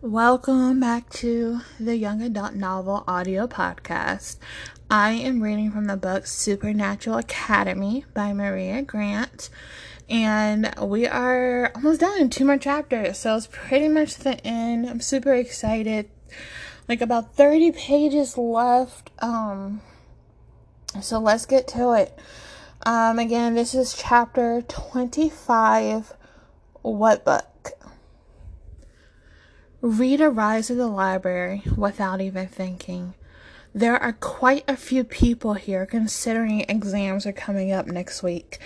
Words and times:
Welcome 0.00 0.80
back 0.80 1.08
to 1.10 1.60
the 1.80 1.96
Young 1.96 2.22
Adult 2.22 2.54
Novel 2.54 3.02
Audio 3.08 3.46
Podcast. 3.46 4.36
I 4.90 5.12
am 5.12 5.42
reading 5.42 5.70
from 5.70 5.86
the 5.86 5.96
book 5.96 6.26
Supernatural 6.26 7.18
Academy 7.18 8.04
by 8.14 8.32
Maria 8.32 8.82
Grant, 8.82 9.50
and 10.08 10.72
we 10.80 11.06
are 11.06 11.72
almost 11.74 12.00
done. 12.00 12.30
Two 12.30 12.44
more 12.44 12.58
chapters, 12.58 13.18
so 13.18 13.36
it's 13.36 13.48
pretty 13.50 13.88
much 13.88 14.16
the 14.16 14.38
end. 14.46 14.88
I'm 14.88 15.00
super 15.00 15.34
excited. 15.34 16.08
Like 16.88 17.00
about 17.00 17.34
30 17.34 17.72
pages 17.72 18.38
left. 18.38 19.10
Um, 19.20 19.80
so 21.00 21.18
let's 21.18 21.46
get 21.46 21.66
to 21.68 21.92
it. 21.92 22.16
Um, 22.84 23.18
again, 23.18 23.54
this 23.54 23.74
is 23.74 23.94
chapter 23.94 24.62
25. 24.62 26.12
What 26.82 27.24
book? 27.24 27.46
Reed 29.86 30.20
arrives 30.20 30.68
at 30.68 30.78
the 30.78 30.88
library 30.88 31.62
without 31.76 32.20
even 32.20 32.48
thinking. 32.48 33.14
There 33.72 33.96
are 33.96 34.14
quite 34.14 34.64
a 34.66 34.76
few 34.76 35.04
people 35.04 35.54
here 35.54 35.86
considering 35.86 36.62
exams 36.62 37.24
are 37.24 37.32
coming 37.32 37.70
up 37.70 37.86
next 37.86 38.20
week. 38.20 38.58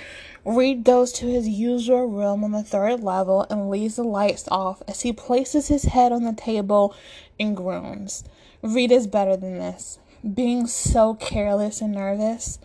Reed 0.47 0.83
goes 0.83 1.12
to 1.12 1.27
his 1.27 1.47
usual 1.47 2.06
room 2.06 2.42
on 2.42 2.52
the 2.52 2.62
third 2.62 3.01
level 3.01 3.47
and 3.51 3.69
leaves 3.69 3.97
the 3.97 4.02
lights 4.02 4.48
off 4.51 4.83
as 4.88 5.02
he 5.02 5.12
places 5.12 5.69
his 5.69 5.83
head 5.83 6.11
on 6.11 6.25
the 6.25 6.33
table 6.33 6.97
and 7.39 7.55
groans. 7.55 8.25
Reed 8.62 8.91
is 8.91 9.06
better 9.06 9.37
than 9.37 9.59
this. 9.59 9.98
Being 10.23 10.66
so 10.66 11.12
careless 11.16 11.83
and 11.83 11.92
nervous. 11.92 12.59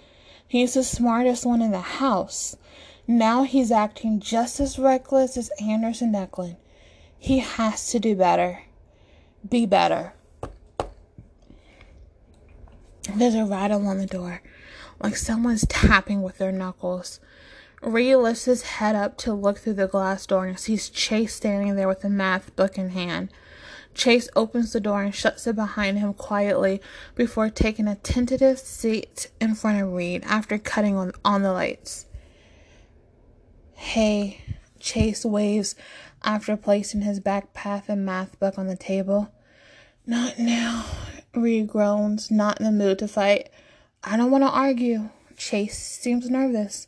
He's 0.48 0.76
the 0.76 0.86
smartest 0.86 1.46
one 1.46 1.62
in 1.62 1.72
the 1.72 1.82
house. 1.82 2.56
Now 3.06 3.44
he's 3.44 3.70
acting 3.70 4.22
just 4.22 4.62
as 4.62 4.80
reckless 4.80 5.36
as 5.36 5.52
Anders 5.60 6.02
and 6.02 6.16
Declan. 6.16 6.56
He 7.26 7.40
has 7.40 7.90
to 7.90 7.98
do 7.98 8.16
better. 8.16 8.60
Be 9.50 9.66
better. 9.66 10.14
There's 13.16 13.34
a 13.34 13.46
rattle 13.46 13.88
on 13.88 13.98
the 13.98 14.06
door, 14.06 14.44
like 15.02 15.16
someone's 15.16 15.66
tapping 15.66 16.22
with 16.22 16.38
their 16.38 16.52
knuckles. 16.52 17.20
Reed 17.82 18.18
lifts 18.18 18.46
his 18.46 18.62
head 18.62 18.96
up 18.96 19.18
to 19.18 19.34
look 19.34 19.58
through 19.58 19.74
the 19.74 19.88
glass 19.88 20.28
door 20.28 20.46
and 20.46 20.60
sees 20.60 20.88
Chase 20.88 21.34
standing 21.34 21.76
there 21.76 21.88
with 21.88 22.04
a 22.04 22.10
math 22.10 22.56
book 22.56 22.78
in 22.78 22.90
hand. 22.90 23.32
Chase 23.96 24.30
opens 24.36 24.72
the 24.72 24.80
door 24.80 25.02
and 25.02 25.16
shuts 25.16 25.48
it 25.48 25.56
behind 25.56 25.98
him 25.98 26.14
quietly 26.14 26.80
before 27.16 27.50
taking 27.50 27.88
a 27.88 27.96
tentative 27.96 28.60
seat 28.60 29.32
in 29.42 29.56
front 29.56 29.82
of 29.82 29.94
Reed 29.94 30.24
after 30.26 30.60
cutting 30.60 30.96
on, 30.96 31.12
on 31.26 31.42
the 31.42 31.52
lights. 31.52 32.06
Hey, 33.74 34.42
Chase 34.86 35.26
waves 35.26 35.74
after 36.26 36.58
placing 36.58 37.02
his 37.02 37.20
backpack 37.20 37.84
and 37.88 38.06
math 38.06 38.38
book 38.40 38.58
on 38.58 38.68
the 38.68 38.76
table. 38.76 39.32
Not 40.06 40.40
now, 40.40 40.86
Reed 41.34 41.68
groans, 41.68 42.30
not 42.30 42.60
in 42.60 42.66
the 42.66 42.72
mood 42.72 43.00
to 43.00 43.08
fight. 43.08 43.50
I 44.04 44.18
don't 44.18 44.32
want 44.32 44.44
to 44.44 44.50
argue. 44.50 45.10
Chase 45.38 45.78
seems 45.78 46.30
nervous, 46.30 46.88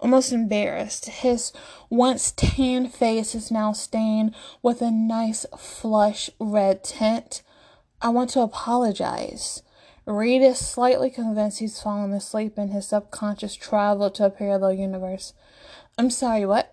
almost 0.00 0.32
embarrassed. 0.32 1.06
His 1.06 1.52
once 1.88 2.32
tan 2.32 2.88
face 2.88 3.34
is 3.34 3.50
now 3.50 3.72
stained 3.72 4.34
with 4.62 4.82
a 4.82 4.90
nice 4.90 5.46
flush 5.56 6.30
red 6.40 6.82
tint. 6.82 7.42
I 8.00 8.08
want 8.08 8.30
to 8.30 8.40
apologize. 8.40 9.62
Reed 10.04 10.42
is 10.42 10.58
slightly 10.58 11.10
convinced 11.10 11.60
he's 11.60 11.80
fallen 11.80 12.12
asleep 12.12 12.58
in 12.58 12.68
his 12.68 12.88
subconscious 12.88 13.54
travel 13.54 14.10
to 14.10 14.26
a 14.26 14.30
parallel 14.30 14.72
universe. 14.72 15.32
I'm 15.96 16.10
sorry, 16.10 16.44
what? 16.44 16.71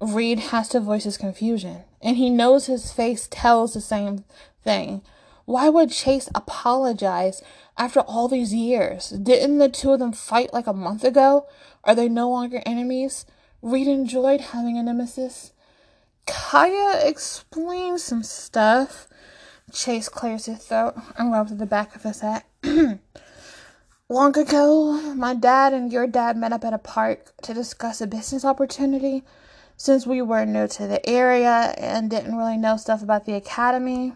Reed 0.00 0.38
has 0.38 0.68
to 0.70 0.80
voice 0.80 1.04
his 1.04 1.16
confusion, 1.16 1.84
and 2.02 2.16
he 2.16 2.28
knows 2.28 2.66
his 2.66 2.92
face 2.92 3.26
tells 3.30 3.72
the 3.72 3.80
same 3.80 4.24
thing. 4.62 5.02
Why 5.46 5.68
would 5.68 5.90
Chase 5.90 6.28
apologize 6.34 7.42
after 7.78 8.00
all 8.00 8.28
these 8.28 8.52
years? 8.52 9.10
Didn't 9.10 9.58
the 9.58 9.68
two 9.68 9.92
of 9.92 10.00
them 10.00 10.12
fight 10.12 10.52
like 10.52 10.66
a 10.66 10.72
month 10.72 11.04
ago? 11.04 11.46
Are 11.84 11.94
they 11.94 12.08
no 12.08 12.28
longer 12.28 12.62
enemies? 12.66 13.24
Reed 13.62 13.86
enjoyed 13.86 14.40
having 14.40 14.76
a 14.76 14.82
nemesis. 14.82 15.52
Kaya 16.26 17.06
explains 17.06 18.02
some 18.02 18.22
stuff. 18.22 19.08
Chase 19.72 20.08
clears 20.08 20.46
his 20.46 20.58
throat 20.58 20.94
and 21.16 21.32
rubs 21.32 21.56
the 21.56 21.66
back 21.66 21.94
of 21.96 22.02
his 22.02 22.20
head. 22.20 22.42
Long 24.08 24.36
ago, 24.38 25.14
my 25.14 25.34
dad 25.34 25.72
and 25.72 25.92
your 25.92 26.06
dad 26.06 26.36
met 26.36 26.52
up 26.52 26.64
at 26.64 26.74
a 26.74 26.78
park 26.78 27.32
to 27.42 27.54
discuss 27.54 28.00
a 28.00 28.06
business 28.06 28.44
opportunity 28.44 29.24
since 29.76 30.06
we 30.06 30.22
were 30.22 30.44
new 30.44 30.68
to 30.68 30.86
the 30.86 31.06
area 31.08 31.74
and 31.78 32.10
didn't 32.10 32.36
really 32.36 32.56
know 32.56 32.76
stuff 32.76 33.02
about 33.02 33.26
the 33.26 33.34
academy, 33.34 34.14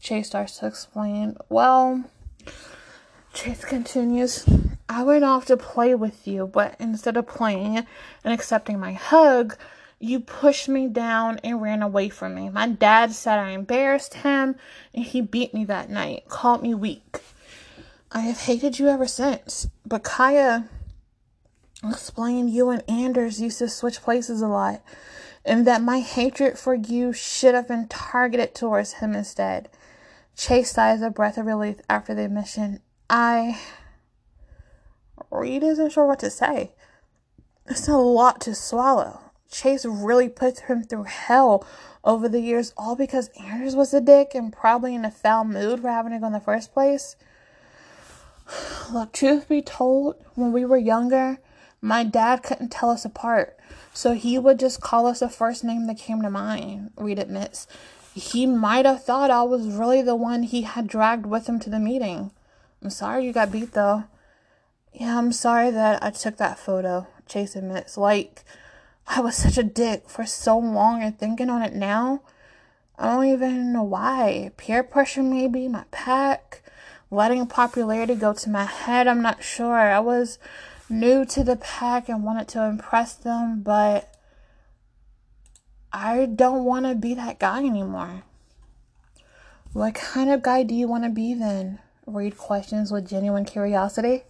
Chase 0.00 0.28
starts 0.28 0.58
to 0.58 0.66
explain. 0.66 1.36
Well, 1.48 2.04
Chase 3.32 3.64
continues, 3.64 4.44
I 4.88 5.02
went 5.02 5.24
off 5.24 5.46
to 5.46 5.56
play 5.56 5.94
with 5.94 6.26
you, 6.26 6.46
but 6.46 6.76
instead 6.78 7.16
of 7.16 7.26
playing 7.26 7.86
and 8.24 8.34
accepting 8.34 8.78
my 8.78 8.92
hug, 8.92 9.56
you 9.98 10.20
pushed 10.20 10.68
me 10.68 10.88
down 10.88 11.38
and 11.44 11.60
ran 11.60 11.82
away 11.82 12.08
from 12.08 12.34
me. 12.34 12.48
My 12.48 12.66
dad 12.68 13.12
said 13.12 13.38
I 13.38 13.50
embarrassed 13.50 14.14
him 14.14 14.56
and 14.94 15.04
he 15.04 15.20
beat 15.20 15.54
me 15.54 15.64
that 15.66 15.90
night, 15.90 16.28
called 16.28 16.62
me 16.62 16.74
weak. 16.74 17.20
I 18.10 18.20
have 18.20 18.40
hated 18.40 18.78
you 18.78 18.88
ever 18.88 19.06
since. 19.06 19.68
But 19.86 20.02
Kaya 20.02 20.68
explain 21.84 22.48
you 22.48 22.70
and 22.70 22.82
Anders 22.88 23.40
used 23.40 23.58
to 23.58 23.68
switch 23.68 24.02
places 24.02 24.42
a 24.42 24.48
lot, 24.48 24.82
and 25.44 25.66
that 25.66 25.82
my 25.82 26.00
hatred 26.00 26.58
for 26.58 26.74
you 26.74 27.12
should 27.12 27.54
have 27.54 27.68
been 27.68 27.88
targeted 27.88 28.54
towards 28.54 28.94
him 28.94 29.14
instead. 29.14 29.68
Chase 30.36 30.72
sighs 30.72 31.02
a 31.02 31.10
breath 31.10 31.38
of 31.38 31.46
relief 31.46 31.76
after 31.88 32.14
the 32.14 32.24
admission. 32.24 32.80
I. 33.08 33.60
Reed 35.30 35.62
isn't 35.62 35.92
sure 35.92 36.06
what 36.06 36.18
to 36.20 36.30
say. 36.30 36.72
It's 37.66 37.88
a 37.88 37.96
lot 37.96 38.40
to 38.42 38.54
swallow. 38.54 39.20
Chase 39.50 39.84
really 39.84 40.28
put 40.28 40.60
him 40.60 40.82
through 40.82 41.04
hell 41.04 41.66
over 42.04 42.28
the 42.28 42.40
years, 42.40 42.72
all 42.76 42.96
because 42.96 43.30
Anders 43.38 43.76
was 43.76 43.92
a 43.92 44.00
dick 44.00 44.34
and 44.34 44.52
probably 44.52 44.94
in 44.94 45.04
a 45.04 45.10
foul 45.10 45.44
mood 45.44 45.80
for 45.80 45.88
having 45.88 46.12
to 46.12 46.18
go 46.18 46.26
in 46.26 46.32
the 46.32 46.40
first 46.40 46.72
place. 46.72 47.16
Look, 48.92 49.12
truth 49.12 49.48
be 49.48 49.62
told, 49.62 50.16
when 50.34 50.52
we 50.52 50.64
were 50.64 50.78
younger, 50.78 51.38
my 51.80 52.04
dad 52.04 52.42
couldn't 52.42 52.70
tell 52.70 52.90
us 52.90 53.04
apart, 53.04 53.58
so 53.92 54.12
he 54.14 54.38
would 54.38 54.58
just 54.58 54.80
call 54.80 55.06
us 55.06 55.20
the 55.20 55.28
first 55.28 55.64
name 55.64 55.86
that 55.86 55.98
came 55.98 56.22
to 56.22 56.30
mind, 56.30 56.90
Reed 56.96 57.18
admits. 57.18 57.66
He 58.14 58.44
might 58.46 58.86
have 58.86 59.04
thought 59.04 59.30
I 59.30 59.42
was 59.44 59.66
really 59.66 60.02
the 60.02 60.16
one 60.16 60.42
he 60.42 60.62
had 60.62 60.86
dragged 60.86 61.26
with 61.26 61.48
him 61.48 61.58
to 61.60 61.70
the 61.70 61.78
meeting. 61.78 62.32
I'm 62.82 62.90
sorry 62.90 63.24
you 63.24 63.32
got 63.32 63.52
beat, 63.52 63.72
though. 63.72 64.04
Yeah, 64.92 65.16
I'm 65.16 65.32
sorry 65.32 65.70
that 65.70 66.02
I 66.02 66.10
took 66.10 66.36
that 66.36 66.58
photo, 66.58 67.06
Chase 67.26 67.54
admits. 67.54 67.96
Like, 67.96 68.44
I 69.06 69.20
was 69.20 69.36
such 69.36 69.56
a 69.58 69.62
dick 69.62 70.08
for 70.08 70.26
so 70.26 70.58
long, 70.58 71.02
and 71.02 71.18
thinking 71.18 71.48
on 71.48 71.62
it 71.62 71.74
now, 71.74 72.22
I 72.98 73.14
don't 73.14 73.26
even 73.26 73.72
know 73.72 73.84
why. 73.84 74.50
Peer 74.56 74.82
pressure, 74.82 75.22
maybe, 75.22 75.68
my 75.68 75.84
pack, 75.90 76.62
letting 77.10 77.46
popularity 77.46 78.14
go 78.14 78.32
to 78.34 78.50
my 78.50 78.64
head, 78.64 79.08
I'm 79.08 79.22
not 79.22 79.42
sure. 79.42 79.78
I 79.78 80.00
was 80.00 80.38
new 80.90 81.24
to 81.26 81.44
the 81.44 81.56
pack 81.56 82.08
and 82.08 82.24
wanted 82.24 82.48
to 82.48 82.64
impress 82.64 83.14
them, 83.14 83.62
but 83.62 84.14
I 85.92 86.26
don't 86.26 86.64
want 86.64 86.86
to 86.86 86.94
be 86.94 87.14
that 87.14 87.38
guy 87.38 87.58
anymore. 87.58 88.24
What 89.72 89.94
kind 89.94 90.30
of 90.30 90.42
guy 90.42 90.64
do 90.64 90.74
you 90.74 90.88
want 90.88 91.04
to 91.04 91.10
be 91.10 91.32
then? 91.34 91.78
Reed 92.06 92.36
questions 92.36 92.90
with 92.90 93.08
genuine 93.08 93.44
curiosity. 93.44 94.24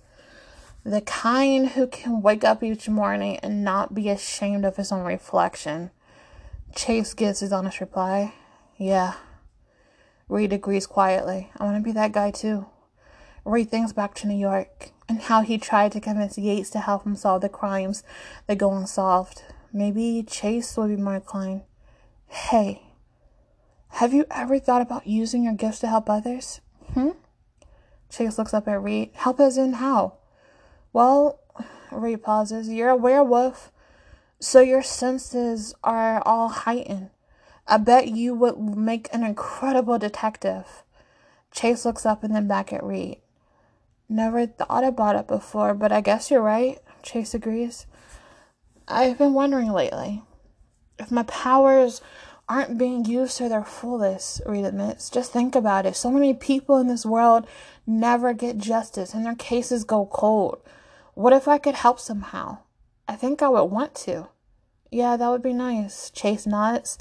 The 0.84 1.00
kind 1.00 1.70
who 1.70 1.87
can 1.87 2.22
wake 2.22 2.44
up 2.44 2.62
each 2.62 2.88
morning 2.88 3.38
and 3.43 3.65
not 3.65 3.94
be 3.94 4.09
ashamed 4.09 4.65
of 4.65 4.76
his 4.76 4.93
own 4.93 5.04
reflection. 5.04 5.91
Chase 6.75 7.15
gives 7.15 7.41
his 7.41 7.53
honest 7.53 7.81
reply. 7.81 8.34
Yeah. 8.76 9.15
Reed 10.29 10.52
agrees 10.52 10.87
quietly. 10.87 11.50
I 11.58 11.64
want 11.64 11.76
to 11.76 11.82
be 11.82 11.93
that 11.93 12.12
guy 12.12 12.31
too. 12.31 12.67
Reed 13.44 13.70
thinks 13.70 13.93
back 13.93 14.14
to 14.17 14.26
New 14.26 14.38
York 14.38 14.90
and 15.10 15.22
how 15.22 15.40
he 15.42 15.58
tried 15.58 15.90
to 15.90 16.00
convince 16.00 16.38
Yates 16.38 16.70
to 16.70 16.78
help 16.78 17.04
him 17.04 17.16
solve 17.16 17.42
the 17.42 17.48
crimes 17.48 18.04
that 18.46 18.58
go 18.58 18.72
unsolved. 18.72 19.42
Maybe 19.72 20.22
Chase 20.22 20.76
will 20.76 20.86
be 20.86 20.94
more 20.94 21.16
inclined. 21.16 21.62
Hey, 22.28 22.82
have 23.94 24.14
you 24.14 24.24
ever 24.30 24.60
thought 24.60 24.82
about 24.82 25.08
using 25.08 25.42
your 25.42 25.54
gifts 25.54 25.80
to 25.80 25.88
help 25.88 26.08
others? 26.08 26.60
Hmm? 26.94 27.10
Chase 28.08 28.38
looks 28.38 28.54
up 28.54 28.68
at 28.68 28.80
Reed. 28.80 29.10
Help 29.14 29.40
us 29.40 29.56
in 29.56 29.72
how? 29.74 30.14
Well, 30.92 31.40
Reed 31.90 32.22
pauses. 32.22 32.68
You're 32.68 32.90
a 32.90 32.96
werewolf, 32.96 33.72
so 34.38 34.60
your 34.60 34.82
senses 34.82 35.74
are 35.82 36.22
all 36.24 36.50
heightened. 36.50 37.10
I 37.66 37.78
bet 37.78 38.06
you 38.06 38.32
would 38.34 38.60
make 38.60 39.12
an 39.12 39.24
incredible 39.24 39.98
detective. 39.98 40.84
Chase 41.50 41.84
looks 41.84 42.06
up 42.06 42.22
and 42.22 42.32
then 42.32 42.46
back 42.46 42.72
at 42.72 42.84
Reed. 42.84 43.18
Never 44.12 44.44
thought 44.44 44.82
about 44.82 45.14
it 45.14 45.28
before, 45.28 45.72
but 45.72 45.92
I 45.92 46.00
guess 46.00 46.32
you're 46.32 46.42
right, 46.42 46.80
Chase 47.04 47.32
agrees. 47.32 47.86
I've 48.88 49.16
been 49.16 49.34
wondering 49.34 49.70
lately 49.70 50.24
if 50.98 51.12
my 51.12 51.22
powers 51.22 52.02
aren't 52.48 52.76
being 52.76 53.04
used 53.04 53.38
to 53.38 53.48
their 53.48 53.62
fullest, 53.62 54.42
Reed 54.44 54.64
admits. 54.64 55.10
Just 55.10 55.32
think 55.32 55.54
about 55.54 55.86
it. 55.86 55.94
So 55.94 56.10
many 56.10 56.34
people 56.34 56.76
in 56.78 56.88
this 56.88 57.06
world 57.06 57.46
never 57.86 58.34
get 58.34 58.58
justice 58.58 59.14
and 59.14 59.24
their 59.24 59.36
cases 59.36 59.84
go 59.84 60.06
cold. 60.06 60.60
What 61.14 61.32
if 61.32 61.46
I 61.46 61.58
could 61.58 61.76
help 61.76 62.00
somehow? 62.00 62.58
I 63.06 63.14
think 63.14 63.42
I 63.42 63.48
would 63.48 63.66
want 63.66 63.94
to. 64.06 64.26
Yeah, 64.90 65.16
that 65.16 65.28
would 65.28 65.42
be 65.42 65.52
nice. 65.52 66.10
Chase 66.10 66.48
nods. 66.48 66.98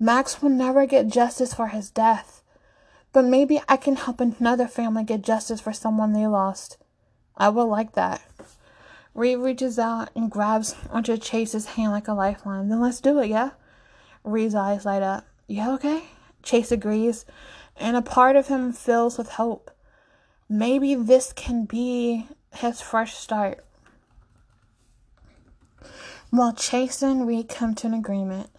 Max 0.00 0.40
will 0.40 0.48
never 0.48 0.86
get 0.86 1.08
justice 1.08 1.52
for 1.52 1.66
his 1.66 1.90
death. 1.90 2.42
But 3.18 3.24
maybe 3.24 3.60
I 3.68 3.76
can 3.76 3.96
help 3.96 4.20
another 4.20 4.68
family 4.68 5.02
get 5.02 5.22
justice 5.22 5.60
for 5.60 5.72
someone 5.72 6.12
they 6.12 6.28
lost. 6.28 6.76
I 7.36 7.48
would 7.48 7.64
like 7.64 7.94
that. 7.94 8.22
Reed 9.12 9.38
reaches 9.38 9.76
out 9.76 10.10
and 10.14 10.30
grabs 10.30 10.76
onto 10.92 11.16
Chase's 11.16 11.66
hand 11.66 11.90
like 11.90 12.06
a 12.06 12.12
lifeline. 12.12 12.68
Then 12.68 12.80
let's 12.80 13.00
do 13.00 13.18
it, 13.18 13.26
yeah? 13.26 13.50
Reed's 14.22 14.54
eyes 14.54 14.84
light 14.84 15.02
up. 15.02 15.26
Yeah, 15.48 15.72
okay? 15.72 16.04
Chase 16.44 16.70
agrees, 16.70 17.26
and 17.76 17.96
a 17.96 18.02
part 18.02 18.36
of 18.36 18.46
him 18.46 18.72
fills 18.72 19.18
with 19.18 19.30
hope. 19.30 19.72
Maybe 20.48 20.94
this 20.94 21.32
can 21.32 21.64
be 21.64 22.28
his 22.54 22.80
fresh 22.80 23.14
start. 23.14 23.64
While 26.30 26.52
Chase 26.52 27.02
and 27.02 27.26
Reed 27.26 27.48
come 27.48 27.74
to 27.74 27.88
an 27.88 27.94
agreement, 27.94 28.50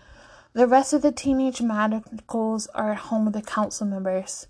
the 0.54 0.68
rest 0.68 0.94
of 0.94 1.02
the 1.02 1.12
teenage 1.12 1.62
Madrigals 1.62 2.68
are 2.74 2.92
at 2.94 2.98
home 2.98 3.26
with 3.26 3.34
the 3.34 3.42
council 3.42 3.86
members. 3.86 4.48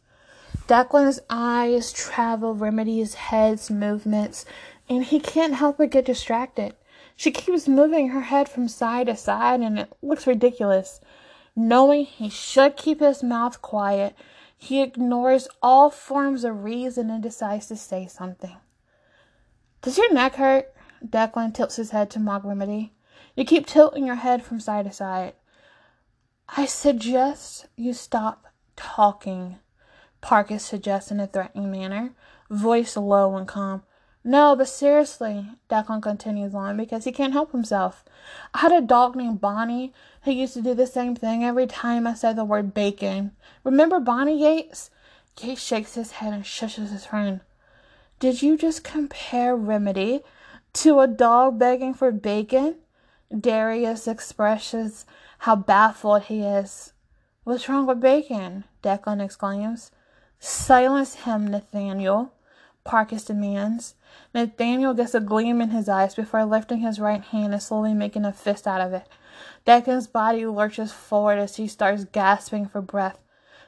Declan's 0.68 1.20
eyes 1.30 1.92
travel 1.92 2.56
Remedy's 2.56 3.16
head's 3.16 3.70
movements, 3.70 4.46
and 4.88 5.04
he 5.04 5.20
can't 5.20 5.56
help 5.56 5.78
but 5.78 5.90
get 5.90 6.06
distracted. 6.06 6.76
She 7.16 7.32
keeps 7.32 7.68
moving 7.68 8.10
her 8.10 8.22
head 8.22 8.48
from 8.48 8.68
side 8.68 9.08
to 9.08 9.16
side, 9.16 9.60
and 9.60 9.80
it 9.80 9.94
looks 10.02 10.26
ridiculous. 10.26 11.02
Knowing 11.56 12.06
he 12.06 12.30
should 12.30 12.78
keep 12.78 13.02
his 13.02 13.22
mouth 13.22 13.62
quiet, 13.62 14.16
he 14.58 14.82
ignores 14.82 15.48
all 15.62 15.90
forms 15.90 16.44
of 16.44 16.64
reason 16.64 17.10
and 17.10 17.22
decides 17.22 17.68
to 17.68 17.76
say 17.76 18.08
something. 18.08 18.56
Does 19.82 19.98
your 19.98 20.14
neck 20.14 20.36
hurt? 20.36 20.74
Declan 21.06 21.54
tilts 21.54 21.78
his 21.78 21.92
head 21.92 22.10
to 22.12 22.20
mock 22.20 22.44
Remedy. 22.44 22.94
You 23.36 23.46
keep 23.46 23.66
tilting 23.66 24.06
your 24.06 24.16
head 24.16 24.44
from 24.44 24.60
side 24.60 24.86
to 24.86 24.92
side. 24.92 25.34
I 26.58 26.66
suggest 26.66 27.68
you 27.76 27.94
stop 27.94 28.48
talking, 28.76 29.60
Parkes 30.22 30.64
suggests 30.64 31.12
in 31.12 31.20
a 31.20 31.28
threatening 31.28 31.72
manner, 31.72 32.12
voice 32.50 32.98
low 32.98 33.36
and 33.36 33.48
calm. 33.48 33.84
No, 34.24 34.56
but 34.56 34.68
seriously, 34.68 35.48
Declan 35.70 36.02
continues 36.02 36.56
on 36.56 36.76
because 36.76 37.06
he 37.06 37.12
can't 37.12 37.34
help 37.34 37.52
himself. 37.52 38.04
I 38.54 38.60
had 38.60 38.72
a 38.72 38.82
dog 38.82 39.16
named 39.16 39.40
Bonnie 39.40 39.94
who 40.24 40.32
used 40.32 40.56
to 40.56 40.62
do 40.62 40.74
the 40.74 40.88
same 40.88 41.16
thing 41.16 41.44
every 41.44 41.68
time 41.68 42.06
I 42.06 42.16
said 42.16 42.36
the 42.36 42.44
word 42.44 42.74
bacon. 42.74 43.32
Remember 43.64 44.00
Bonnie 44.00 44.42
Yates? 44.42 44.90
Yates 45.40 45.62
shakes 45.62 45.94
his 45.94 46.14
head 46.14 46.34
and 46.34 46.44
shushes 46.44 46.92
his 46.92 47.06
friend. 47.06 47.42
Did 48.20 48.42
you 48.42 48.58
just 48.58 48.84
compare 48.84 49.56
Remedy 49.56 50.22
to 50.74 51.00
a 51.00 51.08
dog 51.08 51.58
begging 51.60 51.94
for 51.94 52.12
bacon? 52.12 52.76
Darius 53.38 54.08
expresses 54.08 55.06
how 55.40 55.56
baffled 55.56 56.24
he 56.24 56.42
is. 56.42 56.94
What's 57.44 57.68
wrong 57.68 57.86
with 57.86 58.02
bacon? 58.02 58.66
Declan 58.84 59.24
exclaims. 59.24 59.92
Silence 60.40 61.16
him, 61.16 61.48
Nathaniel, 61.48 62.34
Parkes 62.84 63.24
demands. 63.24 63.96
Nathaniel 64.34 64.94
gets 64.94 65.14
a 65.14 65.20
gleam 65.20 65.62
in 65.62 65.70
his 65.70 65.88
eyes 65.88 66.16
before 66.16 66.46
lifting 66.46 66.80
his 66.80 67.00
right 67.00 67.22
hand 67.22 67.54
and 67.54 67.62
slowly 67.62 67.94
making 67.94 68.26
a 68.26 68.34
fist 68.34 68.68
out 68.68 68.82
of 68.82 68.94
it. 68.94 69.08
Declan's 69.66 70.08
body 70.08 70.46
lurches 70.46 70.92
forward 70.92 71.40
as 71.40 71.56
he 71.56 71.68
starts 71.68 72.06
gasping 72.06 72.68
for 72.68 72.82
breath. 72.82 73.20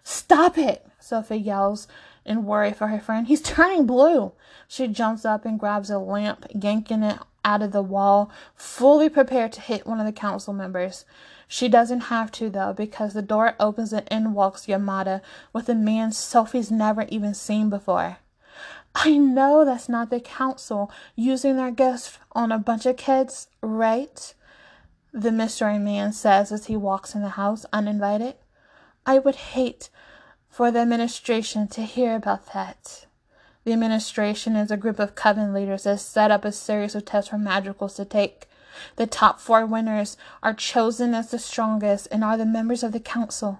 Stop 0.03 0.57
it! 0.57 0.85
Sophie 0.99 1.37
yells 1.37 1.87
in 2.25 2.45
worry 2.45 2.73
for 2.73 2.87
her 2.87 2.99
friend. 2.99 3.27
He's 3.27 3.41
turning 3.41 3.85
blue. 3.85 4.33
She 4.67 4.87
jumps 4.87 5.25
up 5.25 5.45
and 5.45 5.59
grabs 5.59 5.89
a 5.89 5.99
lamp, 5.99 6.45
yanking 6.53 7.03
it 7.03 7.19
out 7.43 7.61
of 7.61 7.71
the 7.71 7.81
wall, 7.81 8.31
fully 8.55 9.09
prepared 9.09 9.51
to 9.53 9.61
hit 9.61 9.87
one 9.87 9.99
of 9.99 10.05
the 10.05 10.11
council 10.11 10.53
members. 10.53 11.05
She 11.53 11.67
doesn't 11.67 12.03
have 12.03 12.31
to, 12.31 12.49
though, 12.49 12.71
because 12.71 13.11
the 13.11 13.21
door 13.21 13.55
opens 13.59 13.91
and 13.91 14.07
in 14.09 14.31
walks 14.33 14.67
Yamada 14.67 15.19
with 15.51 15.67
a 15.67 15.75
man 15.75 16.13
Sophie's 16.13 16.71
never 16.71 17.01
even 17.09 17.33
seen 17.33 17.69
before. 17.69 18.19
I 18.95 19.17
know 19.17 19.65
that's 19.65 19.89
not 19.89 20.09
the 20.09 20.21
council 20.21 20.89
using 21.13 21.57
their 21.57 21.69
gifts 21.69 22.17
on 22.31 22.53
a 22.53 22.57
bunch 22.57 22.85
of 22.85 22.95
kids, 22.95 23.49
right? 23.61 24.33
The 25.11 25.33
mystery 25.33 25.77
man 25.77 26.13
says 26.13 26.53
as 26.53 26.67
he 26.67 26.77
walks 26.77 27.15
in 27.15 27.21
the 27.21 27.35
house 27.35 27.65
uninvited. 27.73 28.35
I 29.05 29.19
would 29.19 29.35
hate 29.35 29.89
for 30.47 30.71
the 30.71 30.79
administration 30.79 31.67
to 31.67 31.81
hear 31.81 32.15
about 32.15 32.53
that. 32.53 33.07
The 33.65 33.73
administration 33.73 34.55
is 34.55 34.71
a 34.71 34.77
group 34.77 34.99
of 34.99 35.15
coven 35.15 35.53
leaders 35.53 35.83
that 35.83 35.99
set 35.99 36.31
up 36.31 36.45
a 36.45 36.53
series 36.53 36.95
of 36.95 37.03
tests 37.03 37.29
for 37.29 37.37
Madrigals 37.37 37.97
to 37.97 38.05
take. 38.05 38.47
The 38.95 39.07
top 39.07 39.39
four 39.39 39.65
winners 39.65 40.17
are 40.41 40.53
chosen 40.53 41.13
as 41.13 41.31
the 41.31 41.39
strongest 41.39 42.07
and 42.11 42.23
are 42.23 42.37
the 42.37 42.45
members 42.45 42.83
of 42.83 42.91
the 42.91 42.99
council. 42.99 43.59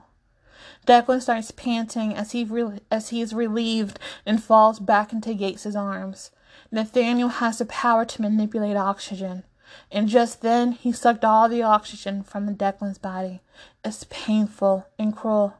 Declan 0.88 1.21
starts 1.21 1.51
panting 1.51 2.15
as 2.15 2.31
he 2.31 2.44
re- 2.44 2.79
as 2.89 3.09
he 3.09 3.21
is 3.21 3.33
relieved 3.33 4.00
and 4.25 4.44
falls 4.44 4.79
back 4.79 5.13
into 5.13 5.33
Yates's 5.33 5.75
arms. 5.75 6.31
Nathaniel 6.71 7.29
has 7.29 7.59
the 7.59 7.65
power 7.65 8.06
to 8.06 8.21
manipulate 8.21 8.77
oxygen, 8.77 9.44
and 9.91 10.07
just 10.07 10.41
then 10.41 10.71
he 10.71 10.91
sucked 10.91 11.23
all 11.23 11.47
the 11.47 11.62
oxygen 11.62 12.23
from 12.23 12.56
Declan's 12.56 12.97
body. 12.97 13.41
It's 13.85 14.06
painful 14.09 14.88
and 14.97 15.15
cruel. 15.15 15.56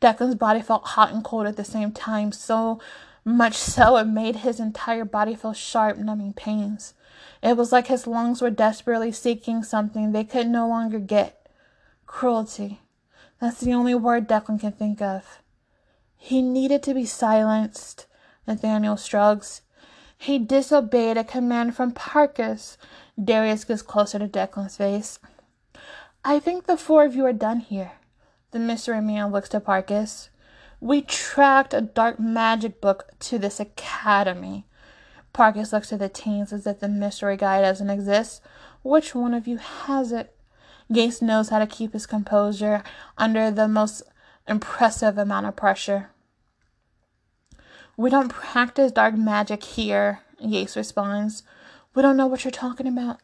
Declan's 0.00 0.36
body 0.36 0.62
felt 0.62 0.84
hot 0.88 1.12
and 1.12 1.24
cold 1.24 1.46
at 1.46 1.56
the 1.56 1.64
same 1.64 1.92
time, 1.92 2.32
so 2.32 2.80
much 3.24 3.54
so 3.54 3.96
it 3.96 4.04
made 4.04 4.36
his 4.36 4.60
entire 4.60 5.04
body 5.04 5.34
feel 5.34 5.52
sharp, 5.52 5.96
numbing 5.96 6.34
pains. 6.34 6.94
It 7.42 7.56
was 7.56 7.72
like 7.72 7.86
his 7.86 8.06
lungs 8.06 8.42
were 8.42 8.50
desperately 8.50 9.12
seeking 9.12 9.62
something 9.62 10.12
they 10.12 10.24
could 10.24 10.48
no 10.48 10.68
longer 10.68 10.98
get. 10.98 11.48
Cruelty. 12.06 12.80
That's 13.40 13.60
the 13.60 13.74
only 13.74 13.94
word 13.94 14.28
Declan 14.28 14.60
can 14.60 14.72
think 14.72 15.02
of. 15.02 15.40
He 16.16 16.40
needed 16.40 16.82
to 16.84 16.94
be 16.94 17.04
silenced, 17.04 18.06
Nathaniel 18.46 18.96
shrugs. 18.96 19.62
He 20.16 20.38
disobeyed 20.38 21.18
a 21.18 21.24
command 21.24 21.76
from 21.76 21.92
Parkus. 21.92 22.76
Darius 23.22 23.64
gets 23.64 23.82
closer 23.82 24.18
to 24.18 24.28
Declan's 24.28 24.76
face. 24.76 25.18
I 26.24 26.38
think 26.38 26.64
the 26.64 26.78
four 26.78 27.04
of 27.04 27.14
you 27.14 27.26
are 27.26 27.32
done 27.34 27.60
here. 27.60 27.92
The 28.52 28.58
mystery 28.58 29.02
man 29.02 29.32
looks 29.32 29.50
to 29.50 29.60
Parkes. 29.60 30.30
We 30.84 31.00
tracked 31.00 31.72
a 31.72 31.80
dark 31.80 32.20
magic 32.20 32.82
book 32.82 33.06
to 33.20 33.38
this 33.38 33.58
academy. 33.58 34.66
Parkes 35.32 35.72
looks 35.72 35.94
at 35.94 35.98
the 35.98 36.10
teens 36.10 36.52
as 36.52 36.66
if 36.66 36.80
the 36.80 36.88
mystery 36.88 37.38
guy 37.38 37.62
doesn't 37.62 37.88
exist. 37.88 38.42
Which 38.82 39.14
one 39.14 39.32
of 39.32 39.48
you 39.48 39.56
has 39.56 40.12
it? 40.12 40.36
Yates 40.90 41.22
knows 41.22 41.48
how 41.48 41.58
to 41.58 41.66
keep 41.66 41.94
his 41.94 42.04
composure 42.04 42.82
under 43.16 43.50
the 43.50 43.66
most 43.66 44.02
impressive 44.46 45.16
amount 45.16 45.46
of 45.46 45.56
pressure. 45.56 46.10
We 47.96 48.10
don't 48.10 48.28
practice 48.28 48.92
dark 48.92 49.16
magic 49.16 49.64
here, 49.64 50.20
Yates 50.38 50.76
responds. 50.76 51.44
We 51.94 52.02
don't 52.02 52.18
know 52.18 52.26
what 52.26 52.44
you're 52.44 52.50
talking 52.50 52.86
about. 52.86 53.20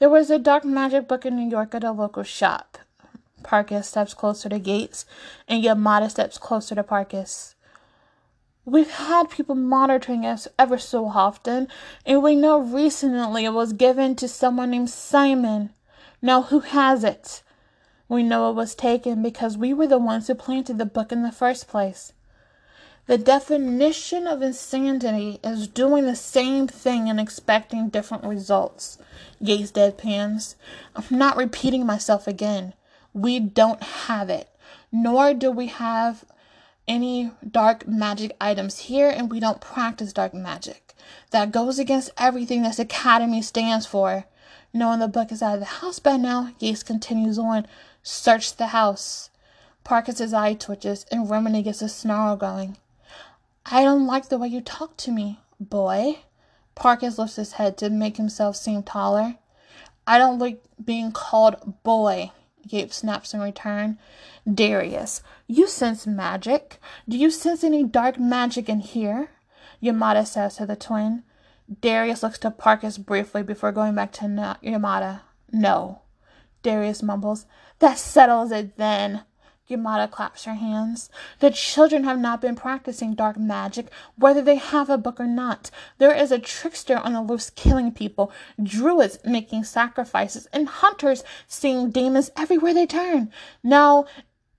There 0.00 0.10
was 0.10 0.28
a 0.28 0.38
dark 0.38 0.66
magic 0.66 1.08
book 1.08 1.24
in 1.24 1.34
New 1.34 1.48
York 1.50 1.74
at 1.74 1.82
a 1.82 1.92
local 1.92 2.24
shop. 2.24 2.76
Parkes 3.42 3.88
steps 3.88 4.14
closer 4.14 4.48
to 4.48 4.58
Yates, 4.58 5.06
and 5.48 5.62
Yamada 5.64 6.10
steps 6.10 6.38
closer 6.38 6.74
to 6.74 6.82
Parkes. 6.82 7.54
We've 8.64 8.90
had 8.90 9.30
people 9.30 9.54
monitoring 9.54 10.26
us 10.26 10.46
ever 10.58 10.78
so 10.78 11.06
often, 11.06 11.68
and 12.04 12.22
we 12.22 12.34
know 12.34 12.60
recently 12.60 13.44
it 13.44 13.52
was 13.52 13.72
given 13.72 14.14
to 14.16 14.28
someone 14.28 14.70
named 14.70 14.90
Simon. 14.90 15.70
Now, 16.22 16.42
who 16.42 16.60
has 16.60 17.02
it? 17.02 17.42
We 18.08 18.22
know 18.22 18.50
it 18.50 18.54
was 18.54 18.74
taken 18.74 19.22
because 19.22 19.56
we 19.56 19.72
were 19.72 19.86
the 19.86 19.98
ones 19.98 20.26
who 20.26 20.34
planted 20.34 20.78
the 20.78 20.86
book 20.86 21.10
in 21.10 21.22
the 21.22 21.32
first 21.32 21.68
place. 21.68 22.12
The 23.06 23.18
definition 23.18 24.26
of 24.26 24.42
insanity 24.42 25.40
is 25.42 25.66
doing 25.66 26.04
the 26.04 26.14
same 26.14 26.68
thing 26.68 27.08
and 27.08 27.18
expecting 27.18 27.88
different 27.88 28.22
results. 28.24 28.98
Yates 29.40 29.72
deadpans. 29.72 30.54
I'm 30.94 31.18
not 31.18 31.36
repeating 31.36 31.86
myself 31.86 32.28
again. 32.28 32.74
We 33.12 33.40
don't 33.40 33.82
have 33.82 34.30
it, 34.30 34.48
nor 34.92 35.34
do 35.34 35.50
we 35.50 35.66
have 35.66 36.24
any 36.86 37.30
dark 37.48 37.86
magic 37.86 38.36
items 38.40 38.80
here, 38.80 39.08
and 39.08 39.30
we 39.30 39.40
don't 39.40 39.60
practice 39.60 40.12
dark 40.12 40.34
magic. 40.34 40.94
That 41.30 41.52
goes 41.52 41.78
against 41.78 42.10
everything 42.16 42.62
this 42.62 42.78
academy 42.78 43.42
stands 43.42 43.86
for. 43.86 44.24
Knowing 44.72 45.00
the 45.00 45.08
book 45.08 45.32
is 45.32 45.42
out 45.42 45.54
of 45.54 45.60
the 45.60 45.66
house 45.66 45.98
by 45.98 46.16
now, 46.16 46.50
Yates 46.58 46.82
continues 46.82 47.38
on. 47.38 47.66
Search 48.02 48.56
the 48.56 48.68
house. 48.68 49.30
Parkes' 49.82 50.32
eye 50.32 50.54
twitches, 50.54 51.06
and 51.10 51.28
Remedy 51.28 51.62
gets 51.62 51.82
a 51.82 51.88
snarl 51.88 52.36
going. 52.36 52.76
I 53.66 53.82
don't 53.82 54.06
like 54.06 54.28
the 54.28 54.38
way 54.38 54.48
you 54.48 54.60
talk 54.60 54.96
to 54.98 55.10
me, 55.10 55.40
boy. 55.58 56.20
Parkes 56.74 57.18
lifts 57.18 57.36
his 57.36 57.52
head 57.52 57.76
to 57.78 57.90
make 57.90 58.16
himself 58.16 58.56
seem 58.56 58.82
taller. 58.82 59.36
I 60.06 60.18
don't 60.18 60.38
like 60.38 60.62
being 60.82 61.12
called 61.12 61.82
boy. 61.82 62.32
Yates 62.66 62.96
snaps 62.96 63.34
in 63.34 63.40
return. 63.40 63.98
Darius, 64.52 65.22
you 65.46 65.66
sense 65.66 66.06
magic. 66.06 66.80
Do 67.08 67.16
you 67.16 67.30
sense 67.30 67.64
any 67.64 67.84
dark 67.84 68.18
magic 68.18 68.68
in 68.68 68.80
here? 68.80 69.30
Yamada 69.82 70.26
says 70.26 70.56
to 70.56 70.66
the 70.66 70.76
twin. 70.76 71.22
Darius 71.80 72.22
looks 72.22 72.38
to 72.40 72.50
Parkas 72.50 72.98
briefly 72.98 73.42
before 73.42 73.72
going 73.72 73.94
back 73.94 74.12
to 74.12 74.24
Yamada. 74.24 75.20
No. 75.52 76.02
Darius 76.62 77.02
mumbles. 77.02 77.46
That 77.78 77.98
settles 77.98 78.52
it 78.52 78.76
then. 78.76 79.22
Yamada 79.70 80.10
claps 80.10 80.44
her 80.44 80.54
hands. 80.54 81.08
The 81.38 81.50
children 81.50 82.04
have 82.04 82.18
not 82.18 82.40
been 82.40 82.56
practicing 82.56 83.14
dark 83.14 83.38
magic, 83.38 83.86
whether 84.16 84.42
they 84.42 84.56
have 84.56 84.90
a 84.90 84.98
book 84.98 85.20
or 85.20 85.26
not. 85.26 85.70
There 85.98 86.14
is 86.14 86.30
a 86.32 86.38
trickster 86.38 86.96
on 86.96 87.12
the 87.12 87.22
loose 87.22 87.50
killing 87.50 87.92
people, 87.92 88.32
druids 88.62 89.18
making 89.24 89.64
sacrifices, 89.64 90.46
and 90.52 90.68
hunters 90.68 91.24
seeing 91.46 91.90
demons 91.90 92.30
everywhere 92.36 92.74
they 92.74 92.86
turn. 92.86 93.30
Now, 93.62 94.06